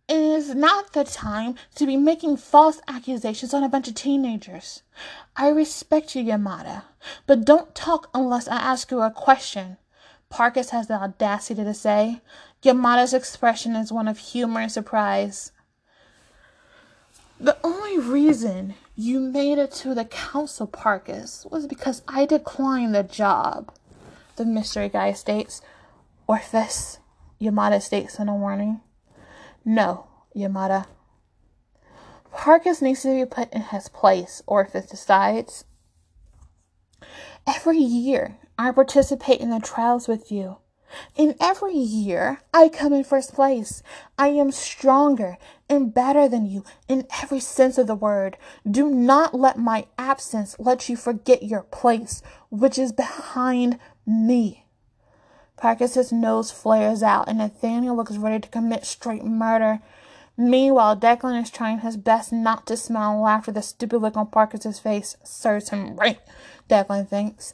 it 0.07 0.17
is 0.17 0.55
not 0.55 0.93
the 0.93 1.03
time 1.03 1.55
to 1.75 1.85
be 1.85 1.95
making 1.95 2.37
false 2.37 2.81
accusations 2.87 3.53
on 3.53 3.63
a 3.63 3.69
bunch 3.69 3.87
of 3.87 3.95
teenagers. 3.95 4.83
I 5.35 5.47
respect 5.49 6.15
you, 6.15 6.23
Yamada, 6.23 6.83
but 7.27 7.45
don't 7.45 7.73
talk 7.73 8.09
unless 8.13 8.47
I 8.47 8.57
ask 8.57 8.91
you 8.91 9.01
a 9.01 9.11
question. 9.11 9.77
Parkas 10.29 10.71
has 10.71 10.87
the 10.87 10.95
audacity 10.95 11.63
to 11.63 11.73
say. 11.73 12.21
Yamada's 12.63 13.13
expression 13.13 13.75
is 13.75 13.91
one 13.91 14.07
of 14.07 14.19
humor 14.19 14.61
and 14.61 14.71
surprise. 14.71 15.51
The 17.39 17.57
only 17.63 17.97
reason 17.97 18.75
you 18.95 19.19
made 19.19 19.57
it 19.57 19.71
to 19.73 19.95
the 19.95 20.05
council, 20.05 20.67
Parkas, 20.67 21.47
was 21.49 21.65
because 21.65 22.03
I 22.07 22.27
declined 22.27 22.93
the 22.93 23.01
job, 23.01 23.73
the 24.35 24.45
mystery 24.45 24.89
guy 24.89 25.13
states. 25.13 25.61
Orpheus, 26.27 26.99
Yamada 27.41 27.81
states 27.81 28.19
in 28.19 28.29
a 28.29 28.35
warning. 28.35 28.81
No, 29.65 30.07
Yamada. 30.35 30.85
Parkus 32.31 32.81
needs 32.81 33.01
to 33.01 33.13
be 33.13 33.25
put 33.25 33.51
in 33.51 33.61
his 33.61 33.89
place, 33.89 34.43
Orpheus 34.45 34.85
decides. 34.85 35.65
Every 37.47 37.79
year, 37.79 38.37
I 38.57 38.71
participate 38.71 39.41
in 39.41 39.49
the 39.49 39.59
trials 39.59 40.07
with 40.07 40.31
you. 40.31 40.57
In 41.15 41.35
every 41.39 41.75
year, 41.75 42.41
I 42.53 42.69
come 42.69 42.93
in 42.93 43.03
first 43.03 43.33
place. 43.33 43.83
I 44.17 44.29
am 44.29 44.51
stronger 44.51 45.37
and 45.69 45.93
better 45.93 46.27
than 46.27 46.45
you 46.45 46.63
in 46.87 47.07
every 47.21 47.39
sense 47.39 47.77
of 47.77 47.87
the 47.87 47.95
word. 47.95 48.37
Do 48.69 48.89
not 48.89 49.33
let 49.33 49.57
my 49.57 49.85
absence 49.97 50.55
let 50.59 50.89
you 50.89 50.95
forget 50.95 51.43
your 51.43 51.63
place, 51.63 52.21
which 52.49 52.77
is 52.77 52.91
behind 52.91 53.79
me. 54.05 54.65
Parkas's 55.57 56.11
nose 56.11 56.51
flares 56.51 57.03
out, 57.03 57.27
and 57.27 57.37
Nathaniel 57.37 57.95
looks 57.95 58.17
ready 58.17 58.39
to 58.39 58.49
commit 58.49 58.85
straight 58.85 59.23
murder. 59.23 59.79
Meanwhile, 60.35 60.97
Declan 60.97 61.39
is 61.41 61.51
trying 61.51 61.79
his 61.79 61.97
best 61.97 62.33
not 62.33 62.65
to 62.67 62.75
smile 62.75 63.25
and 63.27 63.47
at 63.47 63.53
the 63.53 63.61
stupid 63.61 63.99
look 63.99 64.17
on 64.17 64.27
Parkas's 64.27 64.79
face. 64.79 65.15
Serves 65.23 65.69
him 65.69 65.95
right, 65.95 66.19
Declan 66.67 67.07
thinks. 67.07 67.53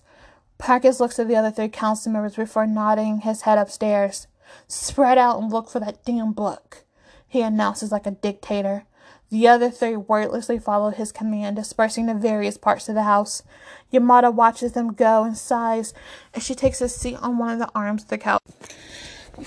Parkas 0.58 1.00
looks 1.00 1.20
at 1.20 1.28
the 1.28 1.36
other 1.36 1.52
three 1.52 1.70
council 1.70 2.12
members 2.12 2.36
before 2.36 2.66
nodding 2.66 3.20
his 3.20 3.42
head 3.42 3.58
upstairs. 3.58 4.28
Spread 4.68 5.18
out 5.18 5.40
and 5.40 5.52
look 5.52 5.70
for 5.70 5.80
that 5.80 6.04
damn 6.06 6.32
book, 6.32 6.84
he 7.28 7.42
announces 7.42 7.92
like 7.92 8.08
a 8.08 8.12
dictator. 8.12 8.86
The 9.30 9.48
other 9.48 9.70
three 9.70 9.98
wordlessly 9.98 10.58
follow 10.58 10.90
his 10.90 11.12
command, 11.12 11.58
dispersing 11.58 12.08
to 12.08 12.14
various 12.14 12.58
parts 12.58 12.88
of 12.88 12.96
the 12.96 13.04
house. 13.04 13.44
Yamada 13.92 14.34
watches 14.34 14.72
them 14.72 14.94
go 14.94 15.24
and 15.24 15.38
sighs 15.38 15.94
as 16.34 16.44
she 16.44 16.56
takes 16.56 16.80
a 16.80 16.88
seat 16.88 17.18
on 17.18 17.38
one 17.38 17.52
of 17.52 17.60
the 17.60 17.70
arms 17.76 18.04
of 18.04 18.10
the 18.10 18.18
couch. 18.18 18.42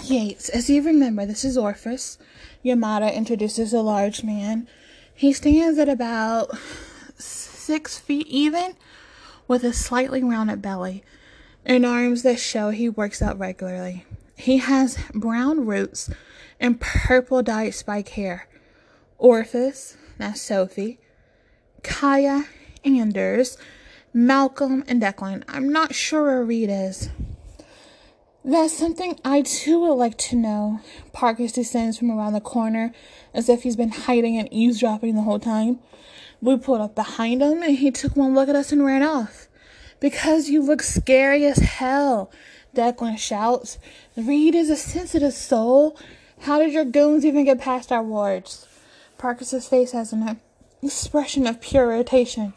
Yates, 0.05 0.51
as 0.51 0.69
you 0.69 0.83
remember, 0.83 1.25
this 1.25 1.45
is 1.45 1.57
Orpheus. 1.57 2.19
Yamada 2.63 3.13
introduces 3.13 3.73
a 3.73 3.81
large 3.81 4.23
man. 4.23 4.69
He 5.15 5.33
stands 5.33 5.79
at 5.79 5.89
about 5.89 6.51
six 7.19 7.99
feet 7.99 8.27
even 8.27 8.75
with 9.51 9.65
a 9.65 9.73
slightly 9.73 10.23
rounded 10.23 10.63
belly 10.63 11.03
and 11.67 11.85
arms 11.85 12.23
that 12.23 12.39
show 12.39 12.71
he 12.71 12.89
works 12.89 13.21
out 13.21 13.37
regularly. 13.37 14.05
He 14.37 14.59
has 14.59 14.97
brown 15.13 15.67
roots 15.67 16.09
and 16.61 16.81
purple 16.81 17.43
dyed 17.43 17.75
spike 17.75 18.11
hair. 18.11 18.47
Orpheus, 19.19 19.97
that's 20.19 20.41
Sophie, 20.41 21.01
Kaya, 21.83 22.45
Anders, 22.85 23.59
Malcolm, 24.13 24.85
and 24.87 25.03
Declan. 25.03 25.43
I'm 25.49 25.73
not 25.73 25.97
sure 25.97 26.27
where 26.27 26.45
Reed 26.45 26.71
is. 26.71 27.11
That's 28.45 28.79
something 28.79 29.19
I 29.25 29.43
too 29.43 29.81
would 29.81 29.95
like 29.95 30.17
to 30.19 30.37
know. 30.37 30.79
Parkas 31.13 31.51
descends 31.51 31.99
from 31.99 32.13
around 32.13 32.35
the 32.35 32.41
corner 32.41 32.93
as 33.35 33.49
if 33.49 33.65
he's 33.65 33.75
been 33.75 33.91
hiding 33.91 34.39
and 34.39 34.49
eavesdropping 34.53 35.17
the 35.17 35.23
whole 35.23 35.41
time. 35.41 35.81
We 36.41 36.57
pulled 36.57 36.81
up 36.81 36.95
behind 36.95 37.43
him 37.43 37.63
and 37.63 37.77
he 37.77 37.91
took 37.91 38.17
one 38.17 38.35
look 38.35 38.49
at 38.49 38.57
us 38.57 38.73
and 38.73 38.85
ran 38.85 39.03
off. 39.03 39.49
Because 40.01 40.49
you 40.49 40.63
look 40.63 40.83
scary 40.83 41.45
as 41.45 41.59
hell, 41.59 42.31
Declan 42.75 43.19
shouts. 43.19 43.79
Reed 44.17 44.55
is 44.55 44.71
a 44.71 44.77
sensitive 44.77 45.35
soul. 45.35 45.99
How 46.41 46.59
did 46.59 46.73
your 46.73 46.87
goons 46.87 47.27
even 47.27 47.45
get 47.45 47.61
past 47.61 47.93
our 47.93 48.03
wards? 48.03 48.67
Parkas's 49.19 49.69
face 49.69 49.93
has 49.93 50.15
an 50.15 50.41
expression 50.83 51.47
of 51.47 51.61
pure 51.61 51.93
irritation. 51.93 52.55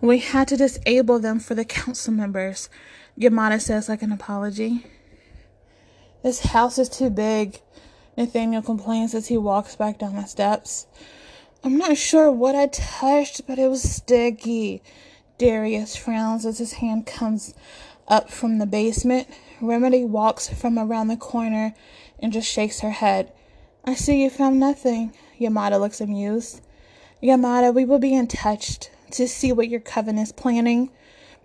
We 0.00 0.18
had 0.18 0.46
to 0.48 0.56
disable 0.56 1.18
them 1.18 1.40
for 1.40 1.56
the 1.56 1.64
council 1.64 2.12
members, 2.12 2.68
Yamada 3.18 3.60
says 3.60 3.88
like 3.88 4.02
an 4.02 4.12
apology. 4.12 4.86
This 6.22 6.40
house 6.40 6.78
is 6.78 6.88
too 6.88 7.10
big. 7.10 7.60
Nathaniel 8.16 8.62
complains 8.62 9.14
as 9.14 9.28
he 9.28 9.36
walks 9.36 9.76
back 9.76 9.98
down 9.98 10.16
the 10.16 10.24
steps. 10.24 10.86
I'm 11.62 11.76
not 11.76 11.96
sure 11.96 12.30
what 12.30 12.54
I 12.54 12.66
touched, 12.66 13.46
but 13.46 13.58
it 13.58 13.68
was 13.68 13.82
sticky. 13.82 14.82
Darius 15.38 15.96
frowns 15.96 16.46
as 16.46 16.58
his 16.58 16.74
hand 16.74 17.06
comes 17.06 17.54
up 18.08 18.30
from 18.30 18.58
the 18.58 18.66
basement. 18.66 19.28
Remedy 19.60 20.04
walks 20.04 20.48
from 20.48 20.78
around 20.78 21.08
the 21.08 21.16
corner 21.16 21.74
and 22.18 22.32
just 22.32 22.50
shakes 22.50 22.80
her 22.80 22.90
head. 22.90 23.32
I 23.84 23.94
see 23.94 24.22
you 24.22 24.30
found 24.30 24.58
nothing. 24.58 25.12
Yamada 25.38 25.78
looks 25.78 26.00
amused. 26.00 26.60
Yamada, 27.22 27.74
we 27.74 27.84
will 27.84 27.98
be 27.98 28.14
in 28.14 28.26
touch 28.26 28.88
to 29.12 29.28
see 29.28 29.52
what 29.52 29.68
your 29.68 29.80
coven 29.80 30.18
is 30.18 30.32
planning, 30.32 30.90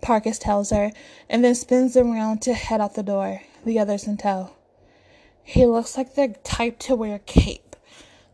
Parkas 0.00 0.38
tells 0.38 0.70
her, 0.70 0.90
and 1.28 1.44
then 1.44 1.54
spins 1.54 1.96
around 1.96 2.42
to 2.42 2.54
head 2.54 2.80
out 2.80 2.94
the 2.94 3.02
door, 3.02 3.42
the 3.64 3.78
others 3.78 4.06
in 4.06 4.16
tow. 4.16 4.50
He 5.44 5.66
looks 5.66 5.96
like 5.96 6.14
the 6.14 6.34
type 6.44 6.78
to 6.80 6.94
wear 6.94 7.16
a 7.16 7.18
cape. 7.18 7.76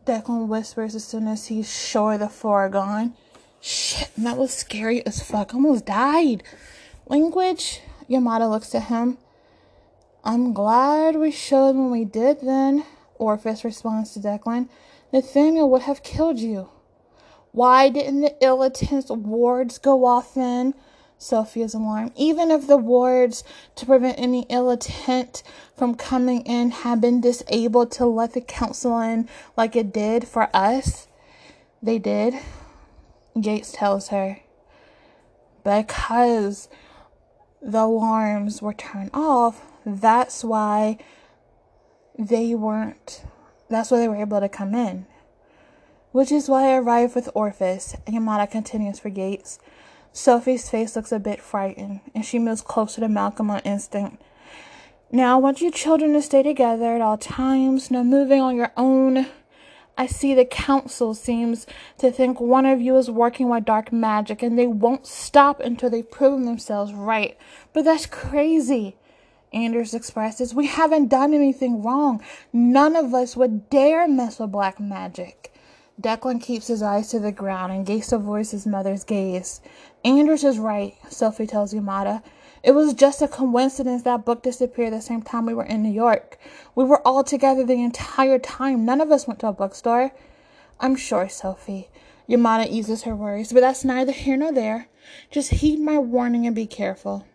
Declan 0.07 0.49
whispers 0.49 0.95
as 0.95 1.05
soon 1.05 1.27
as 1.29 1.47
he's 1.47 1.71
sure 1.71 2.17
the 2.17 2.29
four 2.29 2.61
are 2.61 2.69
gone. 2.69 3.15
Shit, 3.61 4.11
that 4.17 4.37
was 4.37 4.53
scary 4.53 5.05
as 5.05 5.23
fuck. 5.23 5.55
Almost 5.55 5.87
died. 5.87 6.43
Language? 7.07 7.81
Yamada 8.09 8.49
looks 8.49 8.75
at 8.75 8.85
him. 8.85 9.19
I'm 10.25 10.53
glad 10.53 11.17
we 11.17 11.31
showed 11.31 11.77
when 11.77 11.91
we 11.91 12.05
did 12.05 12.41
then, 12.41 12.85
Orpheus 13.19 13.65
responds 13.65 14.13
to 14.13 14.21
Declan. 14.21 14.69
Nathaniel 15.13 15.71
would 15.71 15.83
have 15.83 16.03
killed 16.03 16.39
you. 16.39 16.69
Why 17.53 17.89
didn't 17.89 18.21
the 18.21 18.37
ill-attended 18.41 19.27
wards 19.27 19.79
go 19.79 20.05
off 20.05 20.35
then? 20.35 20.75
Sophia's 21.19 21.75
alarm, 21.75 22.13
Even 22.15 22.53
if 22.53 22.67
the 22.67 22.77
wards 22.77 23.43
to 23.75 23.85
prevent 23.85 24.19
any 24.19 24.47
ill 24.49 24.71
intent 24.71 25.43
from 25.77 25.97
coming 25.97 26.43
in 26.43 26.71
had 26.71 27.01
been 27.01 27.21
disabled 27.21 27.91
to 27.93 28.07
let 28.07 28.33
the 28.35 28.41
council 28.41 28.99
in 29.01 29.29
like 29.57 29.75
it 29.75 29.93
did 29.93 30.29
for 30.29 30.49
us, 30.55 31.09
they 31.83 31.99
did. 31.99 32.35
Yates 33.35 33.73
tells 33.73 34.09
her. 34.09 34.41
Because 35.65 36.69
the 37.61 37.81
alarms 37.81 38.63
were 38.63 38.73
turned 38.73 39.11
off, 39.13 39.67
that's 39.85 40.45
why 40.45 40.99
they 42.17 42.55
weren't, 42.55 43.25
that's 43.69 43.91
why 43.91 43.99
they 43.99 44.09
were 44.09 44.17
able 44.17 44.41
to 44.41 44.49
come 44.49 44.75
in. 44.75 45.07
Which 46.13 46.33
is 46.33 46.49
why 46.49 46.71
I 46.71 46.77
arrived 46.77 47.15
with 47.15 47.29
Orpheus, 47.35 47.97
Yamada 48.07 48.51
continues 48.51 48.99
for 48.99 49.09
Yates. 49.09 49.59
Sophie's 50.13 50.69
face 50.69 50.97
looks 50.97 51.13
a 51.13 51.19
bit 51.19 51.41
frightened, 51.41 52.01
and 52.15 52.25
she 52.25 52.39
moves 52.39 52.63
closer 52.63 53.01
to 53.01 53.09
Malcolm 53.09 53.51
on 53.51 53.61
instinct. 53.61 54.23
Now, 55.11 55.37
I 55.37 55.41
want 55.41 55.61
you 55.61 55.71
children 55.71 56.13
to 56.13 56.23
stay 56.23 56.43
together 56.43 56.95
at 56.95 57.01
all 57.01 57.17
times, 57.17 57.91
no 57.91 58.05
moving 58.05 58.41
on 58.41 58.57
your 58.57 58.73
own. 58.77 59.27
I 59.97 60.07
see 60.07 60.35
the 60.35 60.45
council 60.45 61.15
seems 61.15 61.67
to 61.99 62.13
think 62.13 62.41
one 62.41 62.67
of 62.67 62.81
you 62.81 62.97
is 62.97 63.11
working 63.11 63.49
with 63.49 63.65
dark 63.65 63.93
magic, 63.93 64.43
and 64.43 64.59
they 64.59 64.67
won't 64.67 65.07
stop 65.07 65.61
until 65.61 65.91
they've 65.91 66.09
proven 66.09 66.45
themselves 66.45 66.93
right. 66.93 67.37
But 67.73 67.85
that's 67.85 68.07
crazy. 68.07 68.97
Anders 69.53 69.95
expresses, 69.95 70.55
We 70.55 70.67
haven't 70.67 71.09
done 71.09 71.33
anything 71.33 71.83
wrong. 71.83 72.23
None 72.53 72.97
of 72.97 73.15
us 73.15 73.37
would 73.37 73.71
dare 73.71 74.07
mess 74.07 74.39
with 74.39 74.53
black 74.53 74.79
magic. 74.79 75.48
Declan 76.01 76.41
keeps 76.41 76.69
his 76.69 76.81
eyes 76.81 77.09
to 77.09 77.19
the 77.19 77.33
ground 77.33 77.73
and 77.73 77.89
Yates 77.89 78.13
avoids 78.13 78.53
his 78.53 78.67
mother's 78.67 79.03
gaze. 79.03 79.61
Anders 80.05 80.45
is 80.45 80.59
right, 80.59 80.95
Sophie 81.09 81.47
tells 81.47 81.75
Yamada. 81.75 82.23
It 82.63 82.73
was 82.73 82.95
just 82.95 83.21
a 83.21 83.29
coincidence 83.29 84.03
that 84.03 84.25
book 84.25 84.43
disappeared 84.43 84.93
the 84.93 85.01
same 85.01 85.23
time 85.23 85.47
we 85.47 85.55
were 85.55 85.65
in 85.65 85.83
New 85.83 85.93
York. 85.93 86.39
We 86.75 86.85
were 86.85 87.05
all 87.07 87.25
together 87.25 87.65
the 87.65 87.83
entire 87.83 88.39
time. 88.39 88.85
None 88.85 89.01
of 89.01 89.11
us 89.11 89.27
went 89.27 89.41
to 89.41 89.49
a 89.49 89.53
bookstore. 89.53 90.13
I'm 90.79 90.95
sure, 90.95 91.29
Sophie. 91.29 91.89
Yamada 92.29 92.69
eases 92.69 93.03
her 93.03 93.17
worries, 93.17 93.53
but 93.53 93.61
that's 93.61 93.85
neither 93.85 94.13
here 94.13 94.37
nor 94.37 94.53
there. 94.53 94.89
Just 95.31 95.51
heed 95.51 95.81
my 95.81 95.99
warning 95.99 96.47
and 96.47 96.55
be 96.55 96.67
careful. 96.67 97.27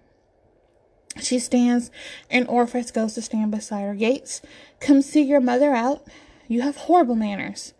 She 1.19 1.39
stands, 1.39 1.91
and 2.29 2.47
Orpheus 2.47 2.91
goes 2.91 3.15
to 3.15 3.21
stand 3.21 3.51
beside 3.51 3.81
her. 3.81 3.93
Yates, 3.93 4.41
come 4.79 5.01
see 5.01 5.21
your 5.21 5.41
mother 5.41 5.73
out. 5.73 6.07
You 6.47 6.61
have 6.61 6.77
horrible 6.77 7.15
manners. 7.15 7.73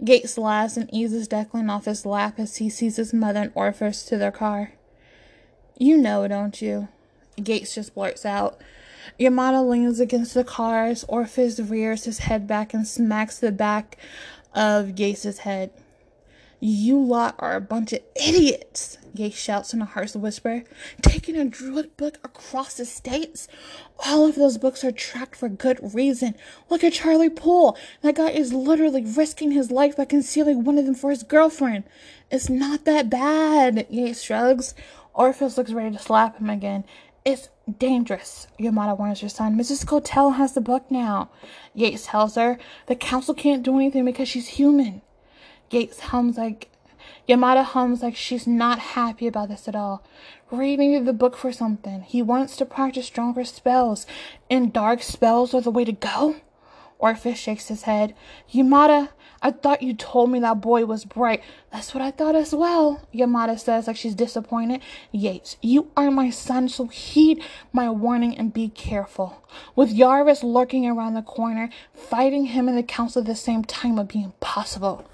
Yates 0.00 0.38
laughs 0.38 0.76
and 0.76 0.92
eases 0.92 1.28
Declan 1.28 1.70
off 1.70 1.86
his 1.86 2.06
lap 2.06 2.38
as 2.38 2.56
he 2.56 2.70
sees 2.70 2.96
his 2.96 3.12
mother 3.12 3.40
and 3.42 3.52
Orpheus 3.54 4.04
to 4.04 4.16
their 4.16 4.30
car. 4.30 4.72
You 5.76 5.96
know, 5.96 6.26
don't 6.28 6.60
you? 6.62 6.88
Yates 7.36 7.74
just 7.74 7.94
blurts 7.94 8.24
out. 8.24 8.60
Yamada 9.18 9.68
leans 9.68 10.00
against 10.00 10.34
the 10.34 10.44
car 10.44 10.86
as 10.86 11.04
Orpheus 11.04 11.58
rears 11.58 12.04
his 12.04 12.20
head 12.20 12.46
back 12.46 12.74
and 12.74 12.86
smacks 12.86 13.38
the 13.38 13.50
back 13.50 13.96
of 14.54 14.98
Yates' 14.98 15.38
head. 15.38 15.70
You 16.60 17.00
lot 17.00 17.36
are 17.38 17.54
a 17.54 17.60
bunch 17.60 17.92
of 17.92 18.00
idiots, 18.16 18.98
Gay 19.14 19.30
shouts 19.30 19.72
in 19.72 19.80
a 19.80 19.84
harsh 19.84 20.16
whisper. 20.16 20.64
Taking 21.02 21.36
a 21.36 21.44
druid 21.44 21.96
book 21.96 22.18
across 22.24 22.74
the 22.74 22.84
states? 22.84 23.46
All 24.04 24.26
of 24.26 24.34
those 24.34 24.58
books 24.58 24.82
are 24.82 24.90
tracked 24.90 25.36
for 25.36 25.48
good 25.48 25.78
reason. 25.94 26.34
Look 26.68 26.82
at 26.82 26.94
Charlie 26.94 27.30
Poole. 27.30 27.76
That 28.02 28.16
guy 28.16 28.30
is 28.30 28.52
literally 28.52 29.04
risking 29.04 29.52
his 29.52 29.70
life 29.70 29.96
by 29.96 30.04
concealing 30.04 30.64
one 30.64 30.78
of 30.78 30.84
them 30.84 30.96
for 30.96 31.10
his 31.10 31.22
girlfriend. 31.22 31.84
It's 32.28 32.48
not 32.48 32.84
that 32.86 33.08
bad, 33.08 33.86
Gay 33.88 34.12
shrugs. 34.12 34.74
Orpheus 35.14 35.58
looks 35.58 35.72
ready 35.72 35.96
to 35.96 36.02
slap 36.02 36.38
him 36.38 36.50
again. 36.50 36.84
It's 37.24 37.50
dangerous, 37.78 38.48
Yamada 38.58 38.98
warns 38.98 39.20
her 39.20 39.28
son. 39.28 39.56
Mrs. 39.56 39.86
Patel 39.86 40.32
has 40.32 40.54
the 40.54 40.60
book 40.60 40.90
now. 40.90 41.30
Yates 41.74 42.06
tells 42.06 42.34
her 42.34 42.58
the 42.86 42.96
council 42.96 43.34
can't 43.34 43.62
do 43.62 43.76
anything 43.76 44.04
because 44.04 44.28
she's 44.28 44.48
human. 44.48 45.02
Yates 45.70 46.00
hums 46.00 46.38
like 46.38 46.70
Yamada 47.28 47.62
hums 47.62 48.02
like 48.02 48.16
she's 48.16 48.46
not 48.46 48.78
happy 48.78 49.26
about 49.26 49.50
this 49.50 49.68
at 49.68 49.76
all. 49.76 50.02
Reading 50.50 51.04
the 51.04 51.12
book 51.12 51.36
for 51.36 51.52
something. 51.52 52.00
He 52.02 52.22
wants 52.22 52.56
to 52.56 52.64
practice 52.64 53.06
stronger 53.06 53.44
spells, 53.44 54.06
and 54.50 54.72
dark 54.72 55.02
spells 55.02 55.52
are 55.52 55.60
the 55.60 55.70
way 55.70 55.84
to 55.84 55.92
go. 55.92 56.36
Orpheus 56.98 57.38
shakes 57.38 57.68
his 57.68 57.82
head. 57.82 58.14
Yamada, 58.52 59.10
I 59.40 59.50
thought 59.52 59.82
you 59.82 59.94
told 59.94 60.30
me 60.30 60.40
that 60.40 60.60
boy 60.60 60.84
was 60.86 61.04
bright. 61.04 61.42
That's 61.70 61.94
what 61.94 62.02
I 62.02 62.10
thought 62.10 62.34
as 62.34 62.54
well, 62.54 63.06
Yamada 63.14 63.58
says 63.58 63.86
like 63.86 63.96
she's 63.96 64.14
disappointed. 64.14 64.80
Yates, 65.12 65.58
you 65.62 65.90
are 65.96 66.10
my 66.10 66.30
son, 66.30 66.68
so 66.68 66.86
heed 66.86 67.44
my 67.72 67.90
warning 67.90 68.36
and 68.36 68.52
be 68.52 68.68
careful. 68.70 69.44
With 69.76 69.94
Yarvis 69.94 70.42
lurking 70.42 70.86
around 70.86 71.14
the 71.14 71.22
corner, 71.22 71.68
fighting 71.92 72.46
him 72.46 72.68
and 72.68 72.76
the 72.76 72.82
council 72.82 73.20
at 73.20 73.26
the 73.26 73.36
same 73.36 73.64
time 73.64 73.96
would 73.96 74.08
be 74.08 74.22
impossible. 74.22 75.04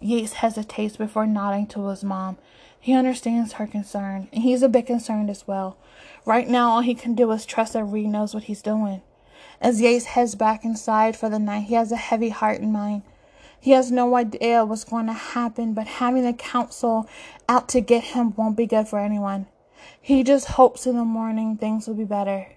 Yates 0.00 0.34
hesitates 0.34 0.96
before 0.96 1.26
nodding 1.26 1.66
to 1.68 1.88
his 1.88 2.04
mom. 2.04 2.36
He 2.78 2.92
understands 2.92 3.54
her 3.54 3.66
concern, 3.66 4.28
and 4.32 4.42
he's 4.42 4.62
a 4.62 4.68
bit 4.68 4.86
concerned 4.86 5.30
as 5.30 5.46
well. 5.46 5.78
Right 6.26 6.48
now, 6.48 6.70
all 6.70 6.80
he 6.80 6.94
can 6.94 7.14
do 7.14 7.30
is 7.32 7.46
trust 7.46 7.72
that 7.72 7.84
Reed 7.84 8.08
knows 8.08 8.34
what 8.34 8.44
he's 8.44 8.62
doing. 8.62 9.02
As 9.60 9.80
Yates 9.80 10.04
heads 10.04 10.34
back 10.34 10.64
inside 10.64 11.16
for 11.16 11.28
the 11.28 11.38
night, 11.38 11.64
he 11.64 11.74
has 11.74 11.92
a 11.92 11.96
heavy 11.96 12.28
heart 12.28 12.60
in 12.60 12.72
mind. 12.72 13.02
He 13.58 13.70
has 13.70 13.90
no 13.90 14.14
idea 14.16 14.64
what's 14.64 14.84
going 14.84 15.06
to 15.06 15.14
happen, 15.14 15.72
but 15.72 15.86
having 15.86 16.22
the 16.22 16.34
council 16.34 17.08
out 17.48 17.68
to 17.70 17.80
get 17.80 18.04
him 18.04 18.34
won't 18.36 18.58
be 18.58 18.66
good 18.66 18.88
for 18.88 18.98
anyone. 18.98 19.46
He 20.00 20.22
just 20.22 20.48
hopes 20.48 20.86
in 20.86 20.96
the 20.96 21.04
morning 21.04 21.56
things 21.56 21.88
will 21.88 21.94
be 21.94 22.04
better. 22.04 22.48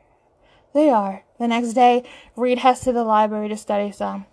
They 0.74 0.90
are. 0.90 1.24
The 1.40 1.48
next 1.48 1.74
day, 1.74 2.04
Reed 2.36 2.60
heads 2.60 2.82
to 2.82 2.92
the 2.92 3.06
library 3.06 3.48
to 3.50 3.58
study 3.58 3.92
some. 3.92 4.26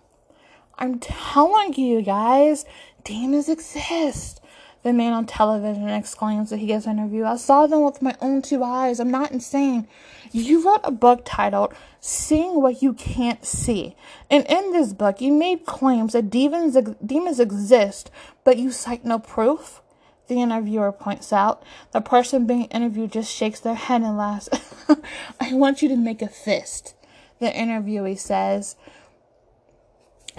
I'm 0.77 0.99
telling 0.99 1.73
you 1.75 2.01
guys, 2.01 2.65
demons 3.05 3.47
exist. 3.47 4.41
The 4.83 4.93
man 4.93 5.13
on 5.13 5.25
television 5.25 5.87
exclaims 5.89 6.51
as 6.51 6.59
he 6.59 6.67
gives 6.67 6.85
an 6.85 6.99
interview. 6.99 7.23
I 7.23 7.37
saw 7.37 7.65
them 7.65 7.83
with 7.83 8.01
my 8.01 8.15
own 8.21 8.41
two 8.41 8.63
eyes. 8.63 8.99
I'm 8.99 9.09
not 9.09 9.31
insane. 9.31 9.87
You 10.31 10.63
wrote 10.63 10.81
a 10.83 10.91
book 10.91 11.21
titled 11.25 11.73
Seeing 12.01 12.61
What 12.61 12.83
You 12.83 12.93
Can't 12.93 13.43
See. 13.43 13.95
And 14.29 14.45
in 14.45 14.73
this 14.73 14.93
book, 14.93 15.21
you 15.21 15.31
made 15.31 15.65
claims 15.65 16.13
that 16.13 16.29
demons, 16.29 16.77
demons 17.03 17.39
exist, 17.39 18.11
but 18.43 18.57
you 18.57 18.71
cite 18.71 19.05
no 19.05 19.17
proof. 19.17 19.81
The 20.27 20.41
interviewer 20.41 20.91
points 20.91 21.33
out. 21.33 21.63
The 21.91 22.01
person 22.01 22.45
being 22.45 22.65
interviewed 22.65 23.11
just 23.11 23.33
shakes 23.33 23.59
their 23.59 23.75
head 23.75 24.01
and 24.01 24.17
laughs. 24.17 24.49
I 25.39 25.53
want 25.53 25.81
you 25.81 25.89
to 25.89 25.95
make 25.95 26.21
a 26.21 26.27
fist. 26.27 26.93
The 27.39 27.47
interviewee 27.47 28.19
says 28.19 28.75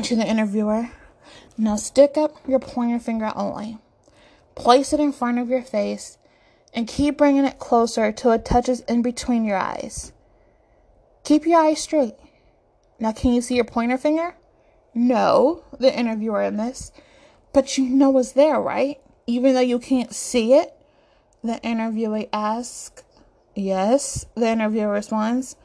to 0.04 0.14
the 0.14 0.26
interviewer. 0.26 0.90
Now 1.58 1.76
stick 1.76 2.16
up 2.16 2.36
your 2.46 2.58
pointer 2.58 2.98
finger 2.98 3.32
only. 3.34 3.78
Place 4.54 4.92
it 4.92 5.00
in 5.00 5.12
front 5.12 5.38
of 5.38 5.48
your 5.48 5.62
face 5.62 6.18
and 6.74 6.86
keep 6.86 7.16
bringing 7.16 7.44
it 7.44 7.58
closer 7.58 8.12
till 8.12 8.32
it 8.32 8.44
touches 8.44 8.80
in 8.80 9.02
between 9.02 9.44
your 9.44 9.56
eyes. 9.56 10.12
Keep 11.24 11.46
your 11.46 11.60
eyes 11.60 11.80
straight. 11.80 12.14
Now, 13.00 13.12
can 13.12 13.32
you 13.32 13.40
see 13.40 13.56
your 13.56 13.64
pointer 13.64 13.98
finger? 13.98 14.36
No, 14.94 15.64
the 15.78 15.94
interviewer 15.94 16.42
admits. 16.42 16.92
But 17.52 17.76
you 17.76 17.84
know 17.84 18.16
it's 18.18 18.32
there, 18.32 18.60
right? 18.60 19.00
Even 19.26 19.54
though 19.54 19.60
you 19.60 19.78
can't 19.78 20.14
see 20.14 20.54
it? 20.54 20.72
The 21.42 21.60
interviewee 21.64 22.28
asks. 22.32 23.02
Yes, 23.54 24.26
the 24.34 24.48
interviewer 24.48 24.90
responds. 24.90 25.56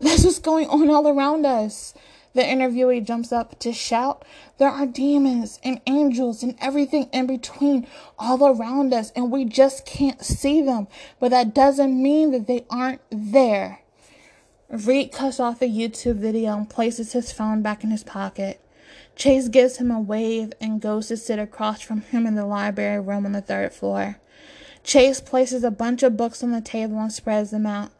This 0.00 0.24
is 0.24 0.38
going 0.38 0.68
on 0.68 0.88
all 0.90 1.08
around 1.08 1.44
us. 1.44 1.94
The 2.32 2.42
interviewee 2.42 3.04
jumps 3.04 3.32
up 3.32 3.58
to 3.58 3.72
shout, 3.72 4.24
There 4.58 4.68
are 4.68 4.86
demons 4.86 5.58
and 5.64 5.80
angels 5.86 6.42
and 6.42 6.54
everything 6.60 7.08
in 7.12 7.26
between 7.26 7.86
all 8.18 8.46
around 8.46 8.94
us, 8.94 9.10
and 9.16 9.32
we 9.32 9.44
just 9.44 9.84
can't 9.84 10.24
see 10.24 10.62
them. 10.62 10.86
But 11.18 11.30
that 11.30 11.54
doesn't 11.54 12.00
mean 12.00 12.30
that 12.30 12.46
they 12.46 12.64
aren't 12.70 13.00
there. 13.10 13.80
Reed 14.68 15.10
cuts 15.10 15.40
off 15.40 15.58
the 15.58 15.66
YouTube 15.66 16.16
video 16.16 16.56
and 16.56 16.70
places 16.70 17.12
his 17.12 17.32
phone 17.32 17.62
back 17.62 17.82
in 17.82 17.90
his 17.90 18.04
pocket. 18.04 18.60
Chase 19.16 19.48
gives 19.48 19.78
him 19.78 19.90
a 19.90 20.00
wave 20.00 20.52
and 20.60 20.80
goes 20.80 21.08
to 21.08 21.16
sit 21.16 21.40
across 21.40 21.80
from 21.80 22.02
him 22.02 22.26
in 22.26 22.36
the 22.36 22.46
library 22.46 23.00
room 23.00 23.26
on 23.26 23.32
the 23.32 23.40
third 23.40 23.72
floor. 23.72 24.20
Chase 24.84 25.20
places 25.20 25.64
a 25.64 25.70
bunch 25.70 26.04
of 26.04 26.16
books 26.16 26.42
on 26.44 26.52
the 26.52 26.60
table 26.60 26.98
and 27.00 27.12
spreads 27.12 27.50
them 27.50 27.66
out. 27.66 27.90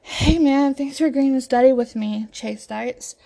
Hey 0.00 0.38
man, 0.38 0.74
thanks 0.74 0.98
for 0.98 1.06
agreeing 1.06 1.34
to 1.34 1.40
study 1.40 1.72
with 1.72 1.94
me, 1.94 2.26
Chase 2.32 2.62
starts. 2.62 3.16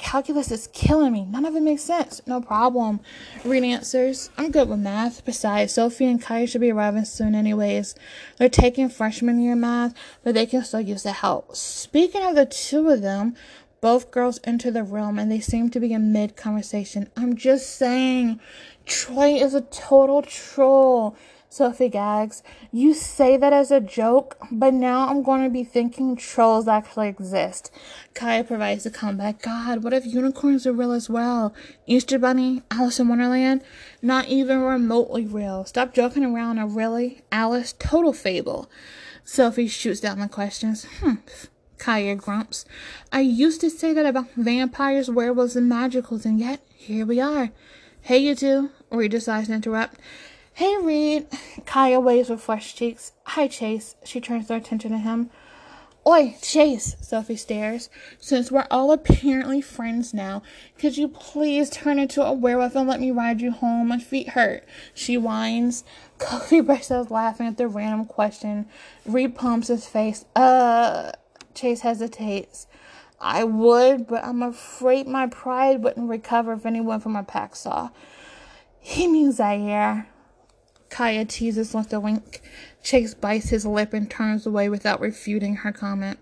Calculus 0.00 0.50
is 0.50 0.68
killing 0.72 1.12
me. 1.12 1.24
None 1.24 1.44
of 1.44 1.54
it 1.54 1.62
makes 1.62 1.82
sense. 1.82 2.22
No 2.26 2.40
problem. 2.40 3.00
Reed 3.44 3.64
answers. 3.64 4.30
I'm 4.38 4.50
good 4.50 4.68
with 4.68 4.80
math. 4.80 5.24
Besides, 5.24 5.74
Sophie 5.74 6.06
and 6.06 6.20
Kai 6.20 6.46
should 6.46 6.62
be 6.62 6.72
arriving 6.72 7.04
soon 7.04 7.34
anyways. 7.34 7.94
They're 8.38 8.48
taking 8.48 8.88
freshman 8.88 9.40
year 9.40 9.54
math, 9.54 9.94
but 10.24 10.34
they 10.34 10.46
can 10.46 10.64
still 10.64 10.80
use 10.80 11.02
the 11.02 11.12
help. 11.12 11.54
Speaking 11.54 12.22
of 12.22 12.34
the 12.34 12.46
two 12.46 12.88
of 12.88 13.02
them, 13.02 13.36
both 13.80 14.10
girls 14.10 14.40
enter 14.42 14.70
the 14.70 14.82
room 14.82 15.18
and 15.18 15.30
they 15.30 15.40
seem 15.40 15.70
to 15.70 15.80
be 15.80 15.92
in 15.92 16.12
mid 16.12 16.34
conversation. 16.34 17.08
I'm 17.16 17.36
just 17.36 17.76
saying, 17.76 18.40
Troy 18.86 19.34
is 19.34 19.54
a 19.54 19.60
total 19.60 20.22
troll. 20.22 21.14
Sophie 21.52 21.88
gags. 21.88 22.44
You 22.70 22.94
say 22.94 23.36
that 23.36 23.52
as 23.52 23.72
a 23.72 23.80
joke, 23.80 24.38
but 24.52 24.72
now 24.72 25.08
I'm 25.08 25.24
going 25.24 25.42
to 25.42 25.50
be 25.50 25.64
thinking 25.64 26.14
trolls 26.14 26.68
actually 26.68 27.08
exist. 27.08 27.72
Kaya 28.14 28.44
provides 28.44 28.86
a 28.86 28.90
comeback. 28.90 29.42
God, 29.42 29.82
what 29.82 29.92
if 29.92 30.06
unicorns 30.06 30.64
are 30.64 30.72
real 30.72 30.92
as 30.92 31.10
well? 31.10 31.52
Easter 31.86 32.20
Bunny, 32.20 32.62
Alice 32.70 33.00
in 33.00 33.08
Wonderland, 33.08 33.64
not 34.00 34.28
even 34.28 34.60
remotely 34.60 35.26
real. 35.26 35.64
Stop 35.64 35.92
joking 35.92 36.24
around, 36.24 36.60
or 36.60 36.68
really? 36.68 37.22
Alice, 37.32 37.74
total 37.80 38.12
fable. 38.12 38.70
Sophie 39.24 39.66
shoots 39.66 39.98
down 39.98 40.20
the 40.20 40.28
questions. 40.28 40.86
Hmm. 41.00 41.14
Kaya 41.78 42.14
grumps. 42.14 42.64
I 43.10 43.22
used 43.22 43.60
to 43.62 43.70
say 43.70 43.92
that 43.92 44.06
about 44.06 44.30
vampires, 44.36 45.10
werewolves, 45.10 45.56
and 45.56 45.70
magicals, 45.70 46.24
and 46.24 46.38
yet 46.38 46.60
here 46.72 47.04
we 47.04 47.20
are. 47.20 47.50
Hey, 48.02 48.18
you 48.18 48.36
two. 48.36 48.70
Reed 48.90 49.10
decides 49.10 49.48
to 49.48 49.54
interrupt. 49.54 49.98
Hey, 50.60 50.76
Reed. 50.76 51.26
Kaya 51.64 52.00
waves 52.00 52.28
with 52.28 52.42
flushed 52.42 52.76
cheeks. 52.76 53.12
Hi, 53.28 53.48
Chase. 53.48 53.96
She 54.04 54.20
turns 54.20 54.50
her 54.50 54.56
attention 54.56 54.90
to 54.90 54.98
him. 54.98 55.30
Oi, 56.06 56.36
Chase, 56.42 56.96
Sophie 57.00 57.36
stares. 57.36 57.88
Since 58.18 58.52
we're 58.52 58.66
all 58.70 58.92
apparently 58.92 59.62
friends 59.62 60.12
now, 60.12 60.42
could 60.78 60.98
you 60.98 61.08
please 61.08 61.70
turn 61.70 61.98
into 61.98 62.22
a 62.22 62.34
werewolf 62.34 62.76
and 62.76 62.86
let 62.86 63.00
me 63.00 63.10
ride 63.10 63.40
you 63.40 63.52
home? 63.52 63.88
My 63.88 63.98
feet 63.98 64.28
hurt. 64.28 64.66
She 64.92 65.16
whines. 65.16 65.82
Kofi 66.18 66.62
bursts 66.66 66.90
out 66.90 67.10
laughing 67.10 67.46
at 67.46 67.56
the 67.56 67.66
random 67.66 68.04
question. 68.04 68.66
Reed 69.06 69.34
pumps 69.34 69.68
his 69.68 69.86
face. 69.86 70.26
Uh, 70.36 71.12
Chase 71.54 71.80
hesitates. 71.80 72.66
I 73.18 73.44
would, 73.44 74.06
but 74.06 74.22
I'm 74.22 74.42
afraid 74.42 75.08
my 75.08 75.26
pride 75.26 75.82
wouldn't 75.82 76.10
recover 76.10 76.52
if 76.52 76.66
anyone 76.66 77.00
from 77.00 77.16
our 77.16 77.24
pack 77.24 77.56
saw. 77.56 77.88
He 78.78 79.08
means 79.08 79.40
I 79.40 79.56
Zaire. 79.56 80.06
Kaya 80.90 81.24
teases 81.24 81.72
with 81.72 81.92
a 81.92 82.00
wink. 82.00 82.42
Chase 82.82 83.14
bites 83.14 83.48
his 83.48 83.64
lip 83.64 83.94
and 83.94 84.10
turns 84.10 84.44
away 84.44 84.68
without 84.68 85.00
refuting 85.00 85.56
her 85.56 85.72
comment. 85.72 86.18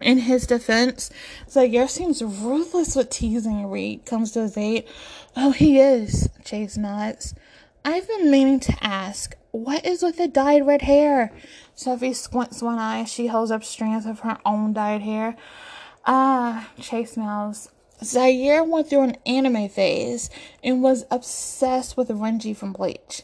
In 0.00 0.18
his 0.18 0.46
defense, 0.46 1.10
Zaire 1.48 1.88
seems 1.88 2.22
ruthless 2.22 2.94
with 2.94 3.08
teasing 3.08 3.66
Reed 3.66 4.04
comes 4.04 4.32
to 4.32 4.42
his 4.42 4.56
aid. 4.56 4.84
Oh, 5.34 5.52
he 5.52 5.78
is, 5.78 6.28
Chase 6.44 6.76
nods. 6.76 7.34
I've 7.84 8.06
been 8.06 8.30
meaning 8.30 8.60
to 8.60 8.76
ask, 8.82 9.36
what 9.52 9.86
is 9.86 10.02
with 10.02 10.18
the 10.18 10.28
dyed 10.28 10.66
red 10.66 10.82
hair? 10.82 11.32
Sophie 11.74 12.12
squints 12.12 12.60
one 12.60 12.78
eye 12.78 13.00
as 13.00 13.10
she 13.10 13.28
holds 13.28 13.50
up 13.50 13.64
strands 13.64 14.04
of 14.04 14.20
her 14.20 14.38
own 14.44 14.74
dyed 14.74 15.02
hair. 15.02 15.36
Ah, 16.04 16.68
Chase 16.78 17.12
smiles. 17.12 17.70
Zaire 18.04 18.62
went 18.62 18.90
through 18.90 19.02
an 19.02 19.16
anime 19.24 19.68
phase 19.68 20.28
and 20.62 20.82
was 20.82 21.06
obsessed 21.10 21.96
with 21.96 22.08
Renji 22.08 22.54
from 22.54 22.72
Bleach. 22.72 23.22